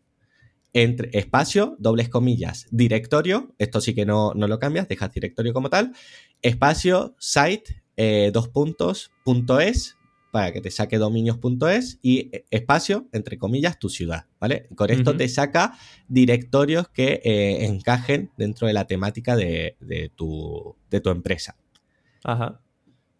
[0.76, 5.70] entre espacio, dobles comillas, directorio, esto sí que no, no lo cambias, dejas directorio como
[5.70, 5.94] tal,
[6.42, 9.96] espacio, site, eh, dos puntos, punto es,
[10.34, 14.68] para que te saque dominios.es y eh, espacio, entre comillas, tu ciudad, ¿vale?
[14.76, 15.78] Con esto te saca
[16.10, 21.56] directorios que eh, encajen dentro de la temática de, de, tu, de tu empresa.
[22.26, 22.60] Ajá.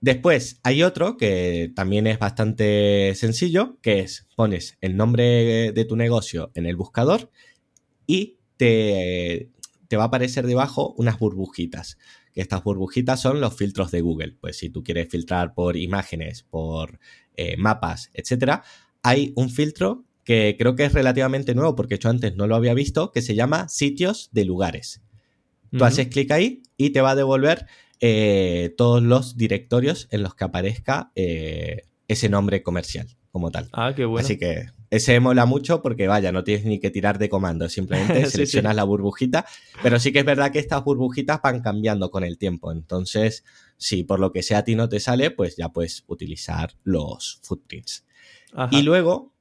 [0.06, 5.96] Después hay otro que también es bastante sencillo, que es pones el nombre de tu
[5.96, 7.32] negocio en el buscador
[8.06, 9.50] y te,
[9.88, 11.98] te va a aparecer debajo unas burbujitas.
[12.34, 14.38] Que estas burbujitas son los filtros de Google.
[14.40, 17.00] Pues si tú quieres filtrar por imágenes, por
[17.36, 18.62] eh, mapas, etcétera,
[19.02, 22.76] hay un filtro que creo que es relativamente nuevo porque yo antes no lo había
[22.76, 25.02] visto, que se llama sitios de lugares.
[25.76, 27.66] Tú haces clic ahí y te va a devolver
[28.00, 33.68] eh, todos los directorios en los que aparezca eh, ese nombre comercial como tal.
[33.74, 34.24] Ah, qué bueno.
[34.24, 38.26] Así que ese mola mucho porque vaya, no tienes ni que tirar de comando, simplemente
[38.30, 39.46] seleccionas la burbujita,
[39.84, 43.44] pero sí que es verdad que estas burbujitas van cambiando con el tiempo, entonces
[43.78, 47.40] si por lo que sea a ti no te sale, pues ya puedes utilizar los
[47.44, 48.06] footprints.
[48.72, 49.34] Y luego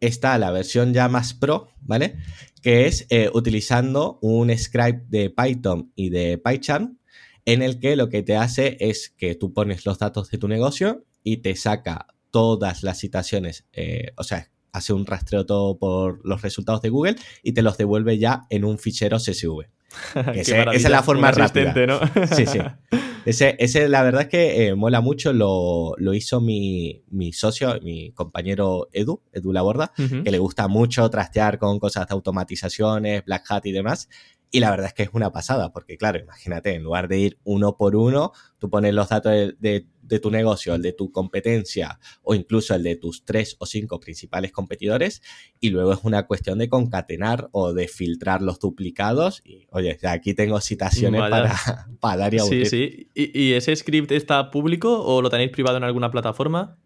[0.00, 2.16] está la versión ya más pro, ¿vale?
[2.62, 6.98] Que es eh, utilizando un script de Python y de PyCharm
[7.44, 10.48] en el que lo que te hace es que tú pones los datos de tu
[10.48, 16.20] negocio y te saca todas las citaciones, eh, o sea, hace un rastreo todo por
[16.26, 19.66] los resultados de Google y te los devuelve ya en un fichero CSV.
[20.34, 21.72] esa es la forma rápida.
[21.86, 22.00] ¿no?
[22.34, 22.58] sí, sí.
[23.24, 27.80] Ese, ese, la verdad es que eh, mola mucho, lo, lo hizo mi, mi, socio,
[27.82, 33.44] mi compañero Edu, Edu Laborda, que le gusta mucho trastear con cosas de automatizaciones, Black
[33.48, 34.10] Hat y demás.
[34.54, 37.38] Y la verdad es que es una pasada, porque claro, imagínate, en lugar de ir
[37.42, 38.30] uno por uno,
[38.60, 39.86] tú pones los datos de,
[40.22, 44.52] tu negocio, el de tu competencia o incluso el de tus tres o cinco principales
[44.52, 45.22] competidores
[45.58, 50.34] y luego es una cuestión de concatenar o de filtrar los duplicados y oye, aquí
[50.34, 53.10] tengo citaciones para, para, dar y Sí, sí.
[53.12, 56.78] ¿Y ese script está público o lo tenéis privado en alguna plataforma?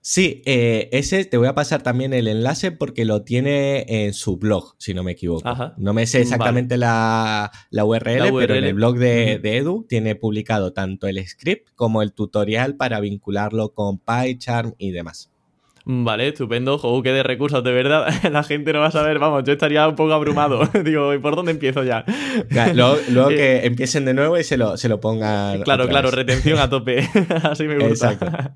[0.00, 4.36] Sí, eh, ese te voy a pasar también el enlace porque lo tiene en su
[4.38, 5.74] blog, si no me equivoco.
[5.76, 10.72] No me sé exactamente la, URL, pero en el blog de, de, Edu tiene publicado
[10.72, 15.30] tanto el script como el tutorial para vincularlo con PyCharm y demás.
[15.90, 16.76] Vale, estupendo.
[16.76, 18.06] Juego que de recursos, de verdad.
[18.30, 20.60] La gente no va a saber, vamos, yo estaría un poco abrumado.
[20.84, 22.04] Digo, ¿y por dónde empiezo ya?
[22.74, 25.62] luego, que eh, empiecen de nuevo y se lo, se lo pongan.
[25.62, 27.08] Claro, claro, retención a tope.
[27.42, 28.12] Así me gusta.
[28.12, 28.52] Exacto.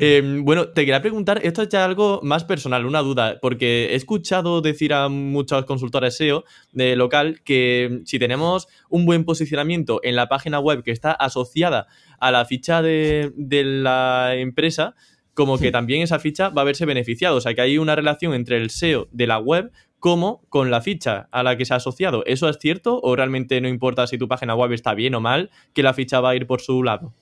[0.00, 3.94] Em, bueno, te quería preguntar, esto es ya algo más personal, una duda, porque he
[3.94, 6.42] escuchado decir a muchos consultores SEO
[6.72, 11.86] de local que si tenemos un buen posicionamiento en la página web que está asociada
[12.18, 14.96] a la ficha de, de la empresa,
[15.38, 17.36] como que también esa ficha va a verse beneficiado.
[17.36, 19.70] O sea, que hay una relación entre el SEO de la web
[20.00, 22.24] como con la ficha a la que se ha asociado.
[22.26, 25.50] ¿Eso es cierto o realmente no importa si tu página web está bien o mal,
[25.74, 27.14] que la ficha va a ir por su lado?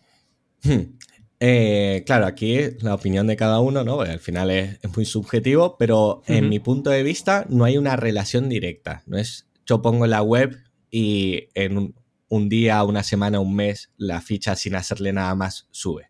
[0.63, 0.97] Hmm.
[1.41, 4.01] Eh, claro, aquí la opinión de cada uno, ¿no?
[4.01, 8.49] al final es, muy subjetivo, pero en mi punto de vista no hay una relación
[8.49, 9.03] directa.
[9.05, 10.57] No es yo pongo la web
[10.91, 11.95] y en
[12.29, 16.09] un día, una semana, un mes, la ficha sin hacerle nada más sube.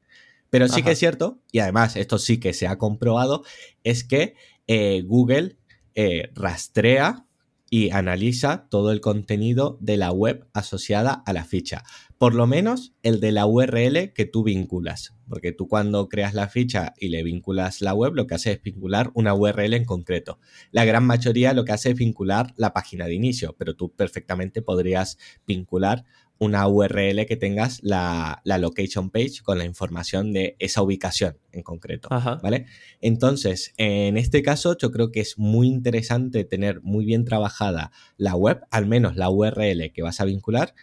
[0.51, 3.45] Pero sí que es cierto, y además esto sí que se ha comprobado,
[3.85, 4.35] es que
[4.67, 5.59] eh, Google
[5.95, 7.27] eh, rastrea
[7.69, 11.83] y analiza todo el contenido de la web asociada a la ficha.
[12.19, 15.15] Por lo menos el de la URL que tú vinculas.
[15.29, 18.63] Porque tú cuando creas la ficha y le vinculas la web, lo que hace es
[18.63, 20.39] vincular una URL en concreto.
[20.71, 24.63] La gran mayoría lo que hace es vincular la página de inicio, pero tú perfectamente
[24.63, 26.05] podrías vincular
[26.39, 32.09] una URL que tengas la, location page con la información de esa ubicación en concreto.
[32.43, 32.67] ¿Vale?
[33.01, 38.35] Entonces, en este caso, yo creo que es muy interesante tener muy bien trabajada la
[38.35, 40.75] web, al menos la URL que vas a vincular.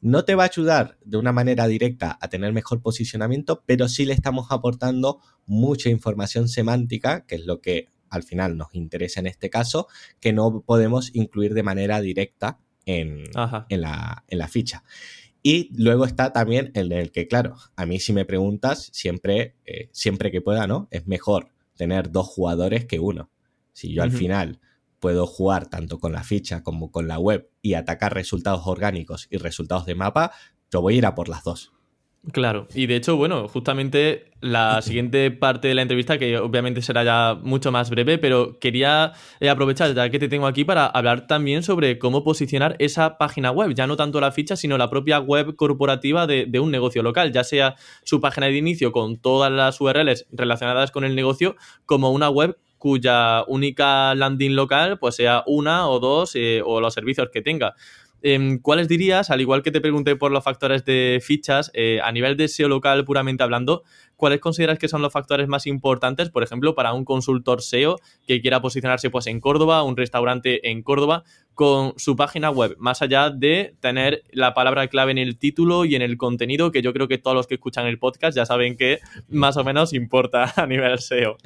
[0.00, 4.04] No te va a ayudar de una manera directa a tener mejor posicionamiento, pero sí
[4.04, 9.26] le estamos aportando mucha información semántica, que es lo que al final nos interesa en
[9.26, 9.86] este caso,
[10.20, 13.24] que no podemos incluir de manera directa en,
[13.68, 14.84] la, ficha.
[15.42, 19.88] Y luego está también el el que, claro, a mí si me preguntas, siempre, eh,
[19.92, 20.88] siempre que pueda, ¿no?
[20.90, 23.30] Es mejor tener dos jugadores que uno.
[23.72, 24.60] Si yo al final
[25.00, 29.38] puedo jugar tanto con la ficha como con la web y atacar resultados orgánicos y
[29.38, 30.32] resultados de mapa,
[30.70, 31.72] yo voy a ir a por las dos.
[32.30, 37.02] Claro, y de hecho, bueno, justamente la siguiente parte de la entrevista, que obviamente será
[37.02, 41.26] ya mucho más breve, pero quería eh, aprovechar ya que te tengo aquí para hablar
[41.26, 45.18] también sobre cómo posicionar esa página web, ya no tanto la ficha, sino la propia
[45.18, 49.50] web corporativa de, de un negocio local, ya sea su página de inicio con todas
[49.50, 51.56] las URLs relacionadas con el negocio,
[51.86, 56.92] como una web cuya única landing local pues sea una o dos eh, o los
[56.92, 57.76] servicios que tenga.
[58.24, 62.12] Em, ¿Cuáles dirías, al igual que te pregunté por los factores de fichas, eh, a
[62.12, 63.82] nivel de SEO local puramente hablando,
[64.16, 68.40] cuáles consideras que son los factores más importantes, por ejemplo, para un consultor SEO que
[68.40, 73.30] quiera posicionarse pues, en Córdoba, un restaurante en Córdoba, con su página web, más allá
[73.30, 77.08] de tener la palabra clave en el título y en el contenido, que yo creo
[77.08, 80.66] que todos los que escuchan el podcast ya saben que más o menos importa a
[80.66, 81.38] nivel SEO?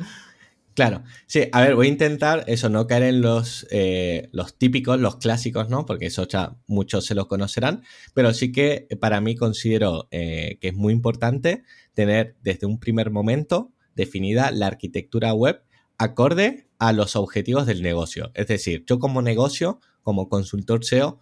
[0.76, 5.00] Claro, sí, a ver, voy a intentar eso, no caer en los, eh, los típicos,
[5.00, 5.86] los clásicos, ¿no?
[5.86, 10.68] Porque eso ya muchos se los conocerán, pero sí que para mí considero eh, que
[10.68, 11.62] es muy importante
[11.94, 15.62] tener desde un primer momento definida la arquitectura web
[15.96, 18.30] acorde a los objetivos del negocio.
[18.34, 21.20] Es decir, yo como negocio, como consultor SEO,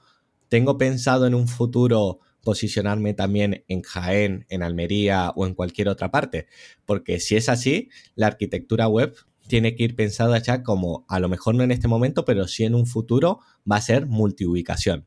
[0.48, 6.10] tengo pensado en un futuro posicionarme también en Jaén, en Almería o en cualquier otra
[6.10, 6.48] parte,
[6.84, 9.14] porque si es así, la arquitectura web
[9.46, 12.64] tiene que ir pensada ya como, a lo mejor no en este momento, pero sí
[12.64, 13.40] en un futuro,
[13.70, 15.06] va a ser multiubicación.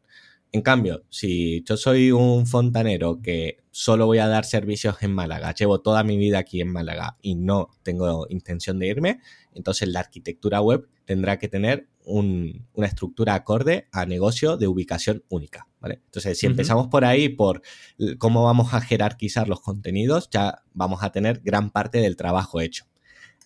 [0.52, 5.54] En cambio, si yo soy un fontanero que solo voy a dar servicios en Málaga,
[5.54, 9.20] llevo toda mi vida aquí en Málaga y no tengo intención de irme,
[9.54, 15.68] entonces la arquitectura web tendrá que tener una estructura acorde a negocio de ubicación única.
[15.82, 16.02] ¿vale?
[16.06, 17.62] Entonces, si empezamos por ahí, por
[18.18, 22.86] cómo vamos a jerarquizar los contenidos, ya vamos a tener gran parte del trabajo hecho.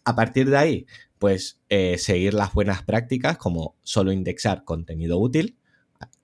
[0.04, 0.86] A partir de ahí,
[1.20, 5.58] pues eh, seguir las buenas prácticas como solo indexar contenido útil.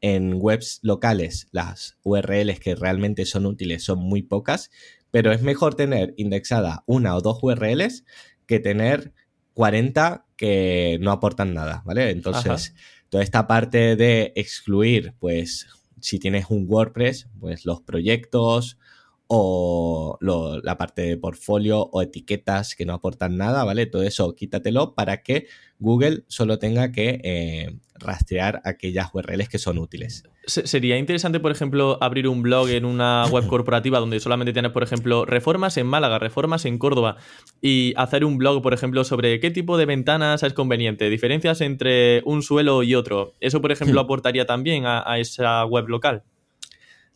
[0.02, 4.72] En webs locales, las URLs que realmente son útiles son muy pocas,
[5.12, 8.06] pero es mejor tener indexada una o dos URLs
[8.48, 9.14] que tener
[9.54, 12.10] 40 que no aportan nada, ¿vale?
[12.10, 12.74] Entonces,
[13.10, 15.68] toda esta parte de excluir, pues,
[16.00, 18.78] si tienes un WordPress, pues los proyectos
[19.28, 20.18] o
[20.62, 23.86] la parte de portfolio o etiquetas que no aportan nada, ¿vale?
[23.86, 25.48] Todo eso quítatelo para que
[25.80, 30.24] Google solo tenga que eh, rastrear aquellas URLs que son útiles.
[30.46, 34.84] Sería interesante, por ejemplo, abrir un blog en una web corporativa donde solamente tienes, por
[34.84, 37.18] ejemplo, reformas en Málaga, reformas en Córdoba
[37.62, 42.22] y hacer un blog, por ejemplo, sobre qué tipo de ventanas es conveniente, diferencias entre
[42.26, 43.34] un suelo y otro.
[43.42, 44.06] ¿Eso, por ejemplo, hmm.
[44.06, 46.24] aportaría también a esa web local?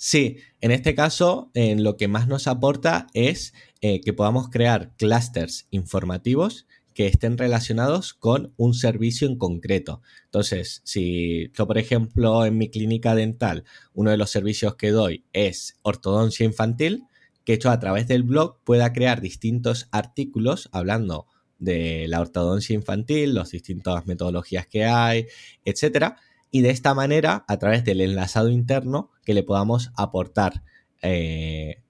[0.04, 4.96] Sí, en este caso en lo que más nos aporta es eh, que podamos crear
[4.98, 10.02] clusters informativos que estén relacionados con un servicio en concreto.
[10.26, 15.24] Entonces, si yo, por ejemplo, en mi clínica dental, uno de los servicios que doy
[15.34, 17.04] es ortodoncia infantil,
[17.46, 21.28] que yo a través del blog pueda crear distintos artículos hablando
[21.60, 25.28] de la ortodoncia infantil, las distintas metodologías que hay,
[25.64, 26.18] etcétera,
[26.52, 30.64] y de esta manera, a través del enlazado interno, que le podamos aportar
[31.02, 31.82] eh,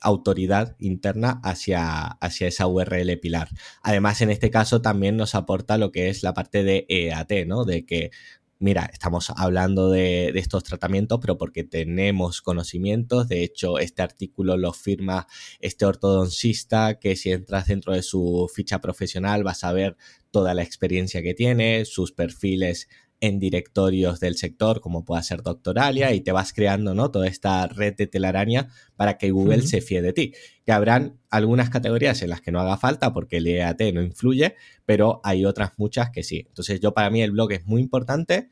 [0.00, 3.48] autoridad interna hacia, hacia, esa URL pilar.
[3.82, 7.64] Además, en este caso también nos aporta lo que es la parte de EAT, ¿no?
[7.64, 8.10] De que,
[8.58, 13.28] mira, estamos hablando de, de, estos tratamientos, pero porque tenemos conocimientos.
[13.28, 15.26] De hecho, este artículo lo firma
[15.60, 19.96] este ortodoncista que si entras dentro de su ficha profesional vas a ver
[20.30, 22.88] toda la experiencia que tiene, sus perfiles
[23.26, 27.10] en directorios del sector, como pueda ser Doctoralia, y te vas creando ¿no?
[27.10, 30.34] toda esta red de telaraña para que Google se fíe de ti.
[30.66, 34.56] Que habrán algunas categorías en las que no haga falta porque el EAT no influye,
[34.84, 36.44] pero hay otras muchas que sí.
[36.48, 38.50] Entonces yo para mí el blog es muy importante,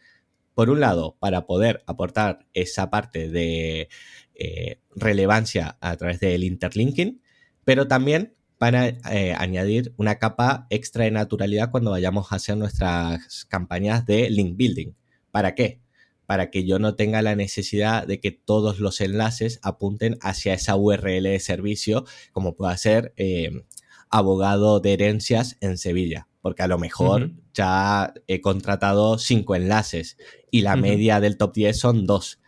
[0.55, 3.91] por un lado, para poder aportar esa parte de
[4.35, 7.21] eh, relevancia a través del interlinking,
[7.65, 13.45] pero también para eh, añadir una capa extra de naturalidad cuando vayamos a hacer nuestras
[13.47, 14.93] campañas de link building.
[15.33, 15.81] ¿Para qué?
[16.27, 20.77] Para que yo no tenga la necesidad de que todos los enlaces apunten hacia esa
[20.77, 23.65] URL de servicio, como pueda ser eh,
[24.11, 26.29] abogado de herencias en Sevilla.
[26.41, 30.19] Porque a lo mejor ya he contratado cinco enlaces
[30.53, 32.39] y la media del top 10 son dos.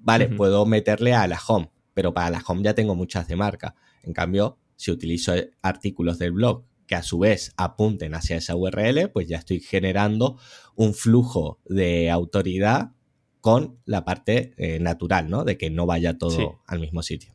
[0.00, 3.74] Vale, puedo meterle a la home, pero para la home ya tengo muchas de marca.
[4.02, 9.10] En cambio, si utilizo artículos del blog que a su vez apunten hacia esa URL,
[9.12, 10.38] pues ya estoy generando
[10.76, 12.92] un flujo de autoridad
[13.40, 15.44] con la parte eh, natural, ¿no?
[15.44, 17.34] De que no vaya todo al mismo sitio.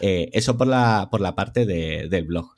[0.00, 2.50] Eh, eso por la, por la parte del blog.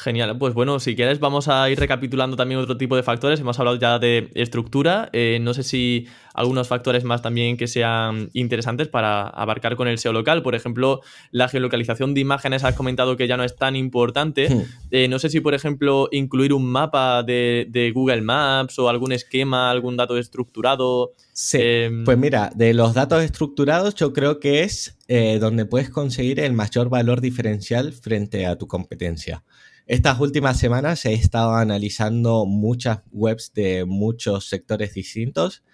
[0.00, 3.40] Genial, pues bueno, si quieres vamos a ir recapitulando también otro tipo de factores.
[3.40, 8.30] Hemos hablado ya de estructura, eh, no sé si algunos factores más también que sean
[8.32, 10.44] interesantes para abarcar con el SEO local.
[10.44, 11.00] Por ejemplo,
[11.32, 14.48] la geolocalización de imágenes has comentado que ya no es tan importante.
[14.48, 14.62] Hmm.
[14.92, 19.68] Eh, no sé si, por ejemplo, incluir un mapa de, Google Maps o algún esquema,
[19.68, 21.14] algún dato estructurado.
[21.32, 25.90] Sí, em, pues mira, de los datos estructurados yo creo que es eh, donde puedes
[25.90, 29.42] conseguir el mayor valor diferencial frente a tu competencia.
[29.88, 35.64] Estas últimas semanas he estado analizando muchas webs de muchos sectores distintos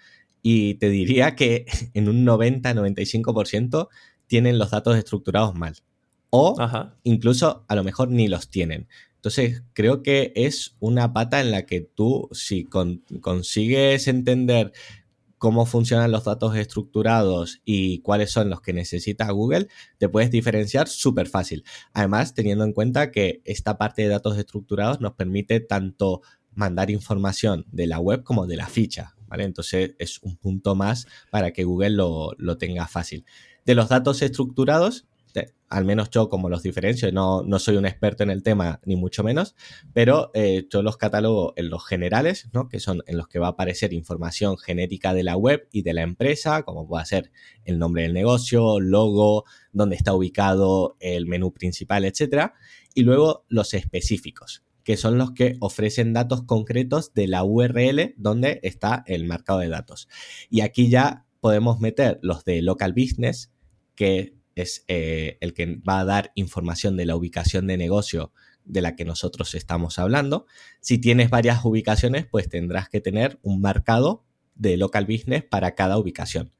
[0.41, 3.89] y te diría que en un 90-95%
[4.25, 5.75] tienen los datos estructurados mal.
[6.29, 6.55] O
[7.03, 8.87] incluso a lo mejor ni los tienen.
[9.17, 14.71] Entonces creo que es una pata en la que tú, si consigues entender
[15.45, 19.67] cómo funcionan los datos estructurados y cuáles son los que necesita Google,
[19.99, 21.63] te puedes diferenciar súper fácil.
[21.93, 26.23] Además, teniendo en cuenta que esta parte de datos estructurados nos permite tanto
[26.55, 29.43] mandar información de la web como de la ficha, ¿vale?
[29.43, 33.23] Entonces es un punto más para que Google lo, lo tenga fácil.
[33.67, 35.05] De los datos estructurados,
[35.69, 38.95] al menos yo como los diferencio, no, no soy un experto en el tema, ni
[38.95, 39.55] mucho menos,
[39.93, 42.69] pero eh, yo los catalogo en los generales, ¿no?
[42.69, 45.93] que son en los que va a aparecer información genética de la web y de
[45.93, 47.31] la empresa, como puede ser
[47.65, 52.51] el nombre del negocio, logo, dónde está ubicado el menú principal, etc.
[52.93, 58.59] Y luego los específicos, que son los que ofrecen datos concretos de la URL donde
[58.63, 60.07] está el marcado de datos.
[60.49, 63.51] Y aquí ya podemos meter los de local business,
[63.95, 68.31] que es eh, el que va a dar información de la ubicación de negocio
[68.63, 70.47] de la que nosotros estamos hablando.
[70.79, 74.25] Si tienes varias ubicaciones, pues tendrás que tener un marcado
[74.55, 76.51] de local business para cada ubicación.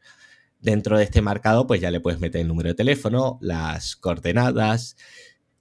[0.60, 4.98] Dentro de este marcado, pues ya le puedes meter el número de teléfono, las coordenadas,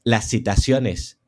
[0.03, 1.21] las citaciones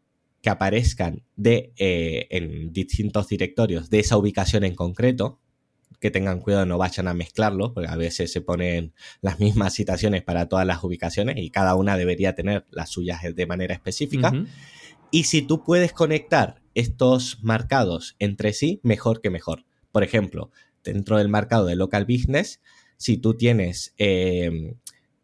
[0.42, 5.40] que aparezcan de, eh, en distintos directorios de esa ubicación en concreto,
[6.00, 10.22] que tengan cuidado, no vayan a mezclarlo, porque a veces se ponen las mismas citaciones
[10.22, 14.32] para todas las ubicaciones y cada una debería tener las suyas de manera específica.
[15.10, 19.64] Y si tú puedes conectar estos marcados entre sí, mejor que mejor.
[19.92, 20.50] Por ejemplo,
[20.84, 22.60] dentro del marcado de local business,
[22.98, 24.74] si tú tienes eh,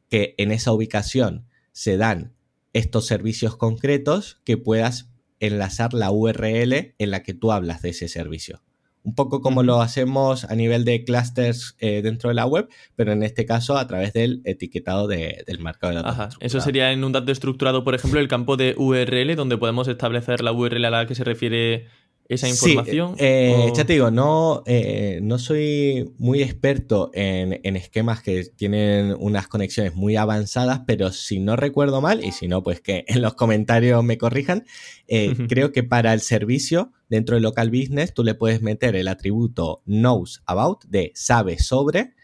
[0.09, 2.35] que en esa ubicación se dan
[2.73, 5.11] estos servicios concretos, que puedas
[5.41, 8.63] enlazar la URL en la que tú hablas de ese servicio
[9.05, 13.13] un poco como lo hacemos a nivel de clusters eh, dentro de la web, pero
[13.13, 16.37] en este caso a través del etiquetado del marcado de datos.
[16.41, 20.43] Eso sería en un dato estructurado, por ejemplo, el campo de URL, donde podemos establecer
[20.43, 21.87] la URL a la que se refiere
[22.29, 23.15] esa información?
[23.19, 29.49] Eh, ya te digo, no, eh, no soy muy experto en, esquemas que tienen unas
[29.49, 33.35] conexiones muy avanzadas, pero si no recuerdo mal, y si no, pues que en los
[33.35, 34.65] comentarios me corrijan,
[35.09, 39.09] eh, creo que para el servicio dentro de local business tú le puedes meter el
[39.09, 42.15] atributo knows about de sabe sobre,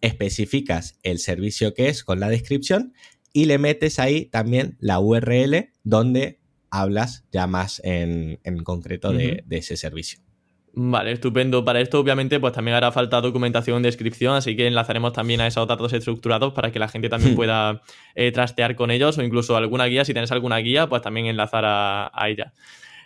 [0.00, 2.92] especificas el servicio que es con la descripción
[3.32, 6.40] y le metes ahí también la URL donde
[6.80, 10.20] hablas ya más en, concreto de, ese servicio.
[10.78, 11.64] Vale, estupendo.
[11.64, 15.66] Para esto, obviamente, pues también hará falta documentación, descripción, así que enlazaremos también a esos
[15.66, 17.36] datos estructurados para que la gente también hmm.
[17.36, 17.82] pueda
[18.14, 21.64] eh, trastear con ellos o incluso alguna guía, si tienes alguna guía, pues también enlazar
[21.66, 22.52] a ella.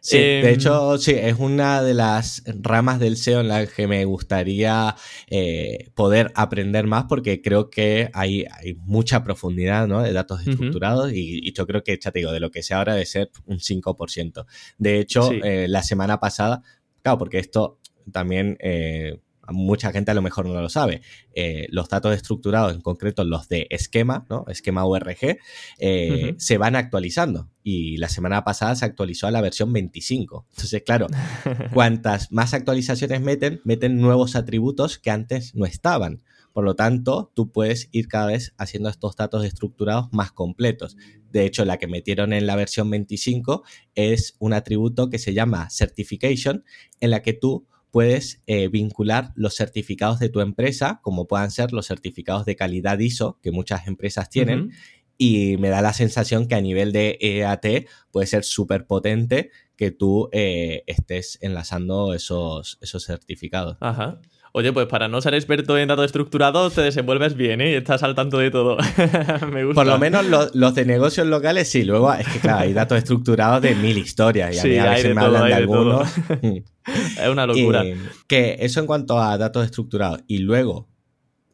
[0.01, 3.86] Sí, de em, hecho, sí, es una de las ramas del SEO en la que
[3.86, 4.96] me gustaría
[5.28, 10.03] eh, poder aprender más porque creo que hay, hay mucha profundidad ¿no?
[10.03, 12.94] de datos estructurados y, yo creo que, ya te digo, de lo que sé ahora
[12.94, 14.46] debe ser un 5%.
[14.78, 16.62] De hecho, eh, la semana pasada,
[17.03, 17.78] claro, porque esto
[18.12, 18.57] también...
[18.61, 19.20] Eh,
[19.53, 21.03] mucha gente a lo mejor no lo sabe.
[21.34, 24.44] Eh, los datos estructurados, en concreto los de esquema, ¿no?
[24.48, 25.38] Esquema URG,
[25.78, 27.48] eh, se van actualizando.
[27.62, 30.46] Y la semana pasada se actualizó a la versión 25.
[30.51, 31.07] Entonces, claro,
[31.74, 36.22] cuantas más actualizaciones meten, meten nuevos atributos que antes no estaban.
[36.53, 40.96] Por lo tanto, tú puedes ir cada vez haciendo estos datos estructurados más completos.
[41.30, 43.62] De hecho, la que metieron en la versión 25
[43.94, 46.64] es un atributo que se llama Certification,
[46.98, 51.72] en la que tú puedes eh, vincular los certificados de tu empresa, como puedan ser
[51.72, 54.72] los certificados de calidad ISO que muchas empresas tienen.
[55.18, 59.91] Y me da la sensación que a nivel de EAT puede ser súper potente que
[59.91, 63.76] tú eh, estés enlazando esos, esos certificados.
[63.80, 64.20] Ajá.
[64.53, 67.76] Oye, pues para no ser experto en datos estructurados, te desenvuelves bien, ¿eh?
[67.76, 68.78] Estás al tanto de todo.
[69.53, 69.80] Me gusta.
[69.80, 71.84] Por lo menos los, de negocios locales sí.
[71.84, 74.57] Luego es que, claro, hay datos estructurados de mil historias.
[74.57, 76.09] Y a mí a veces me hablan de, algunos.
[76.42, 77.84] es una locura.
[78.26, 80.22] que eso en cuanto a datos estructurados.
[80.26, 80.88] Y luego,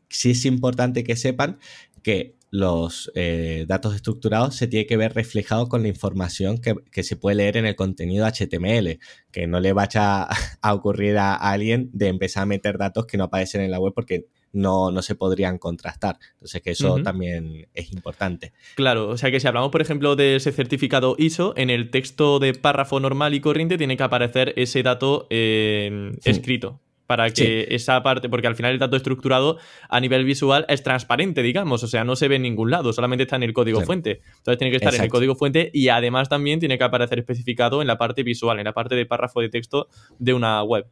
[0.09, 1.59] sí es importante que sepan
[2.03, 7.17] que los eh, datos estructurados se tiene que ver reflejado con la información que, se
[7.17, 8.99] puede leer en el contenido HTML,
[9.31, 10.27] que no le vaya
[10.63, 13.93] a, ocurrir a, alguien de empezar a meter datos que no aparecen en la web
[13.95, 16.19] porque no, no se podrían contrastar.
[16.35, 18.53] Entonces, que eso también es importante.
[18.75, 22.39] Claro, o sea que si hablamos, por ejemplo, de ese certificado ISO, en el texto
[22.39, 28.03] de párrafo normal y corriente tiene que aparecer ese dato eh, escrito para que esa
[28.03, 32.05] parte, porque al final el dato estructurado a nivel visual es transparente, digamos, o sea,
[32.05, 34.21] no se ve en ningún lado, solamente está en el código fuente.
[34.39, 37.81] Entonces tiene que estar en el código fuente y además también tiene que aparecer especificado
[37.81, 39.89] en la parte visual, en la parte de párrafo de texto
[40.19, 40.87] de una web.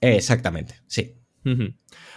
[0.00, 1.14] Exactamente, sí.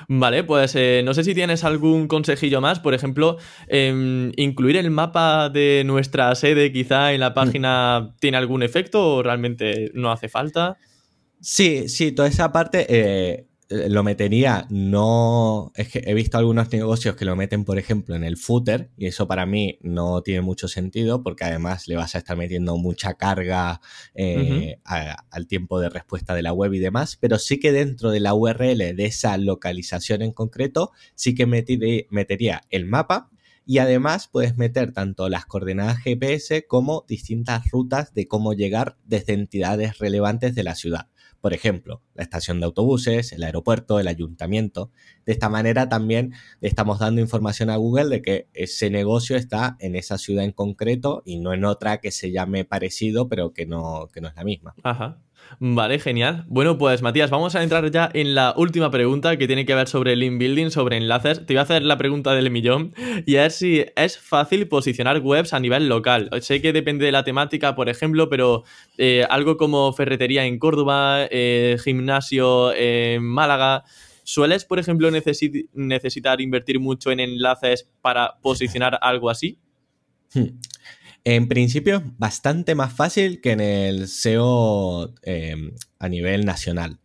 [0.08, 4.92] Vale, pues eh, no sé si tienes algún consejillo más, por ejemplo, em, incluir el
[4.92, 7.34] mapa de nuestra sede quizá en la mm.
[7.34, 10.78] página tiene algún efecto o realmente no hace falta.
[11.44, 13.48] Sí, sí, toda esa parte eh,
[13.90, 18.24] lo metería, no, es que he visto algunos negocios que lo meten, por ejemplo, en
[18.24, 22.20] el footer y eso para mí no tiene mucho sentido porque además le vas a
[22.20, 23.82] estar metiendo mucha carga
[24.14, 28.20] eh, al tiempo de respuesta de la web y demás, pero sí que dentro de
[28.20, 33.32] la URL de esa localización en concreto, sí que metería el mapa
[33.66, 39.34] y además puedes meter tanto las coordenadas GPS como distintas rutas de cómo llegar desde
[39.34, 41.08] entidades relevantes de la ciudad.
[41.42, 44.92] Por ejemplo, la estación de autobuses, el aeropuerto, el ayuntamiento.
[45.26, 49.96] De esta manera también estamos dando información a Google de que ese negocio está en
[49.96, 54.08] esa ciudad en concreto y no en otra que se llame parecido, pero que no,
[54.14, 54.76] que no es la misma.
[54.84, 55.20] Ajá.
[55.60, 56.46] Vale, genial.
[56.48, 59.88] Bueno, pues Matías, vamos a entrar ya en la última pregunta que tiene que ver
[59.88, 61.46] sobre link building, sobre enlaces.
[61.46, 62.94] Te iba a hacer la pregunta del millón
[63.26, 66.30] y ver si es fácil posicionar webs a nivel local.
[66.42, 68.64] Sé que depende de la temática, por ejemplo, pero
[68.98, 73.84] eh, algo como ferretería en Córdoba, eh, gimnasio en Málaga.
[74.24, 79.60] ¿Sueles, por ejemplo, necesitar invertir mucho en enlaces para posicionar algo así?
[80.34, 80.60] Hmm.
[81.24, 87.00] En principio, bastante más fácil que en el SEO em, a nivel nacional.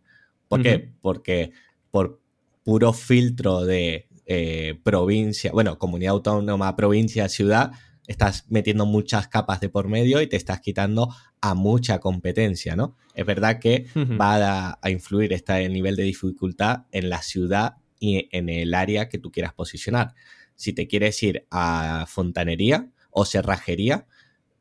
[0.47, 0.91] ¿Por qué?
[1.01, 1.51] Porque
[1.91, 2.19] por
[2.63, 7.71] puro filtro de eh, provincia, bueno, comunidad autónoma, provincia, ciudad,
[8.07, 12.95] estás metiendo muchas capas de por medio y te estás quitando a mucha competencia, ¿no?
[13.13, 13.85] Es verdad que
[14.19, 19.09] va a, a, influir este nivel de dificultad en la ciudad y en el área
[19.09, 20.13] que tú quieras posicionar.
[20.55, 24.05] Si te quieres ir a fontanería, o cerrajería,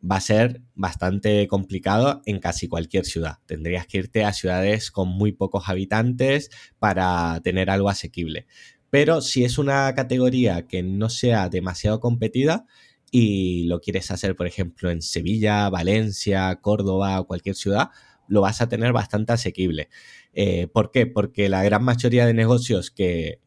[0.02, 3.38] va a ser bastante complicado en casi cualquier ciudad.
[3.44, 8.46] Tendrías que irte a ciudades con muy pocos habitantes para tener algo asequible.
[8.88, 12.64] Pero si es una categoría que no sea demasiado competida
[13.10, 17.90] y lo quieres hacer, por ejemplo, en Sevilla, Valencia, Córdoba o cualquier ciudad,
[18.26, 19.90] lo vas a tener bastante asequible.
[20.32, 21.06] Eh, ¿Por qué?
[21.06, 23.40] Porque la gran mayoría de negocios que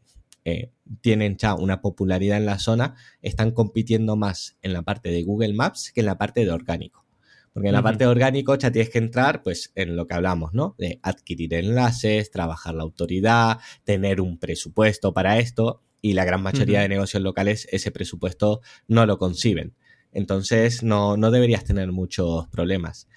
[0.46, 0.72] eh,
[1.02, 5.54] tienen ya una popularidad en la zona, están compitiendo más en la parte de Google
[5.54, 7.06] Maps que en la parte de orgánico.
[7.54, 10.54] Porque en la parte de orgánico ya tienes que entrar pues en lo que hablamos,
[10.54, 10.76] ¿no?
[10.78, 16.82] De adquirir enlaces, trabajar la autoridad, tener un presupuesto para esto y la gran mayoría
[16.82, 19.74] de negocios locales ese presupuesto no lo conciben.
[20.12, 23.08] Entonces no, no deberías tener muchos problemas.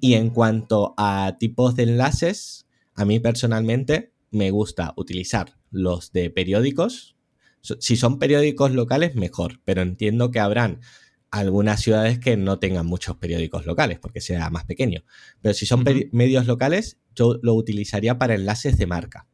[0.00, 6.30] Y en cuanto a tipos de enlaces, a mí personalmente me gusta utilizar los de
[6.30, 7.16] periódicos.
[7.60, 10.80] Si son periódicos locales, mejor, pero entiendo que habrán
[11.30, 15.04] algunas ciudades que no tengan muchos periódicos locales porque sea más pequeño.
[15.40, 19.26] Pero si son medios locales, yo lo utilizaría para enlaces de marca.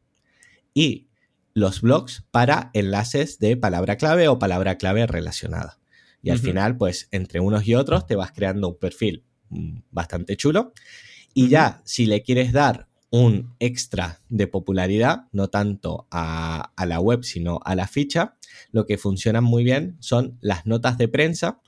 [0.73, 1.07] Y
[1.53, 5.79] los blogs para enlaces de palabra clave o palabra clave relacionada.
[6.21, 10.35] Y al final, pues entre unos y otros te vas creando un perfil mm, bastante
[10.35, 10.73] chulo.
[11.35, 17.23] Y ya, si le quieres dar un extra de popularidad, no tanto a, la web,
[17.23, 18.35] sino a la ficha.
[18.71, 21.61] Lo que funciona muy bien son las notas de prensa.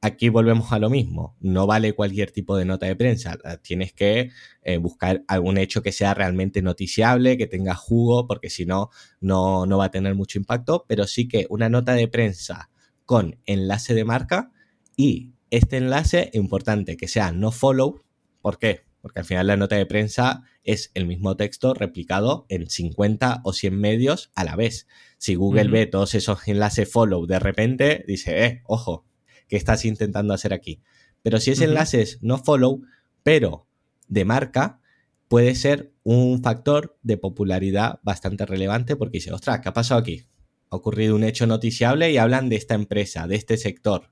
[0.00, 4.30] Aquí volvemos a lo mismo, no vale cualquier tipo de nota de prensa, tienes que
[4.62, 8.90] eh, buscar algún hecho que sea realmente noticiable, que tenga jugo, porque si no,
[9.20, 12.70] no, no va a tener mucho impacto, pero sí que una nota de prensa
[13.06, 14.52] con enlace de marca
[14.96, 18.00] y este enlace, importante que sea no follow,
[18.40, 18.88] ¿por qué?
[19.00, 23.54] porque al final la nota de prensa es el mismo texto replicado en 50 o
[23.54, 24.86] 100 medios a la vez.
[25.16, 29.06] Si Google ve todos esos enlaces follow de repente, dice, eh, ojo,
[29.48, 30.82] ¿qué estás intentando hacer aquí?
[31.22, 32.82] Pero si ese enlace es no follow,
[33.22, 33.66] pero
[34.08, 34.80] de marca,
[35.26, 40.26] puede ser un factor de popularidad bastante relevante porque dice, ostras, ¿qué ha pasado aquí?
[40.70, 44.10] Ha ocurrido un hecho noticiable y hablan de esta empresa, de este sector.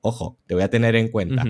[0.00, 1.44] Ojo, te voy a tener en cuenta.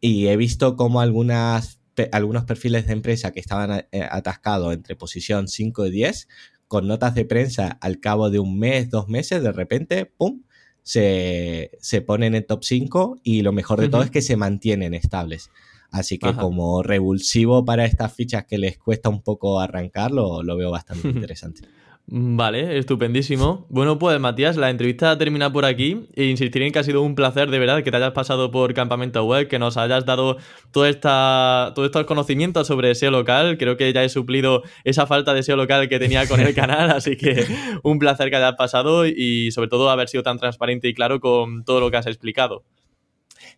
[0.00, 1.81] Y he visto como algunas
[2.12, 6.28] algunos perfiles de empresa que estaban eh, atascados entre posición 5 y 10,
[6.68, 10.42] con notas de prensa al cabo de un mes, dos meses, de repente, ¡pum!
[10.82, 11.70] Se,
[12.06, 15.50] ponen en top 5 y lo mejor de todo es que se mantienen estables.
[15.90, 20.70] Así que como revulsivo para estas fichas que les cuesta un poco arrancarlo, lo veo
[20.70, 21.68] bastante interesante.
[22.06, 23.66] Vale, estupendísimo.
[23.70, 27.14] Bueno, pues Matías, la entrevista termina por aquí e insistiré en que ha sido un
[27.14, 30.36] placer de verdad que te hayas pasado por Campamento Web, que nos hayas dado
[30.72, 33.56] toda esta, todos estos conocimientos sobre SEO local.
[33.56, 36.90] Creo que ya he suplido esa falta de SEO local que tenía con el canal,
[36.90, 37.46] así que
[37.82, 41.64] un placer que hayas pasado y sobre todo haber sido tan transparente y claro con
[41.64, 42.64] todo lo que has explicado.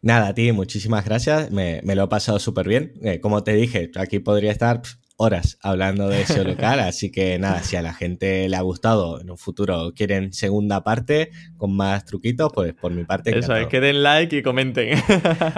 [0.01, 1.51] Nada, a ti, muchísimas gracias.
[1.51, 2.93] Me, lo he pasado súper bien.
[3.03, 4.83] Eh, como te dije, aquí podría estar
[5.17, 9.21] horas hablando de SEO local, así que nada, si a la gente le ha gustado,
[9.21, 13.39] en un futuro quieren segunda parte con más truquitos, pues por mi parte.
[13.39, 14.99] Eso es, que den like y comenten.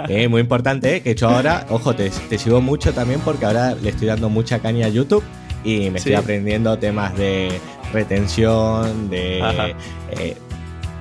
[0.09, 3.75] Eh, muy importante, eh, que he hecho ahora, ojo, te, sigo mucho también porque ahora
[3.75, 5.23] le estoy dando mucha caña a YouTube
[5.63, 7.49] y me estoy aprendiendo temas de
[7.91, 9.39] retención, de
[10.11, 10.35] eh,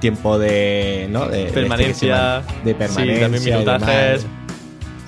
[0.00, 1.28] tiempo de, ¿no?
[1.28, 4.26] De, permanencia, de, permanencia, sí, minutajes.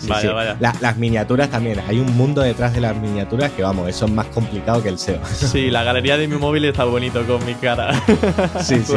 [0.06, 0.56] Vaya, vaya.
[0.80, 1.80] las miniaturas también.
[1.88, 4.98] Hay un mundo detrás de las miniaturas que, vamos, eso es más complicado que el
[4.98, 5.20] SEO.
[5.26, 7.90] Sí, la galería de mi móvil está bonito con mi cara.
[8.60, 8.94] Sí, sí.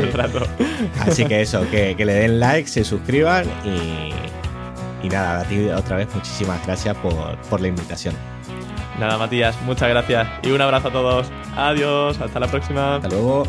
[0.99, 5.97] Así que eso, que, le den like, se suscriban y, y nada, a ti otra
[5.97, 8.16] vez muchísimas gracias por, por la invitación.
[8.99, 11.32] Nada, Matías, muchas gracias y un abrazo a todos.
[11.56, 12.95] Adiós, hasta la próxima.
[12.97, 13.43] Hasta luego.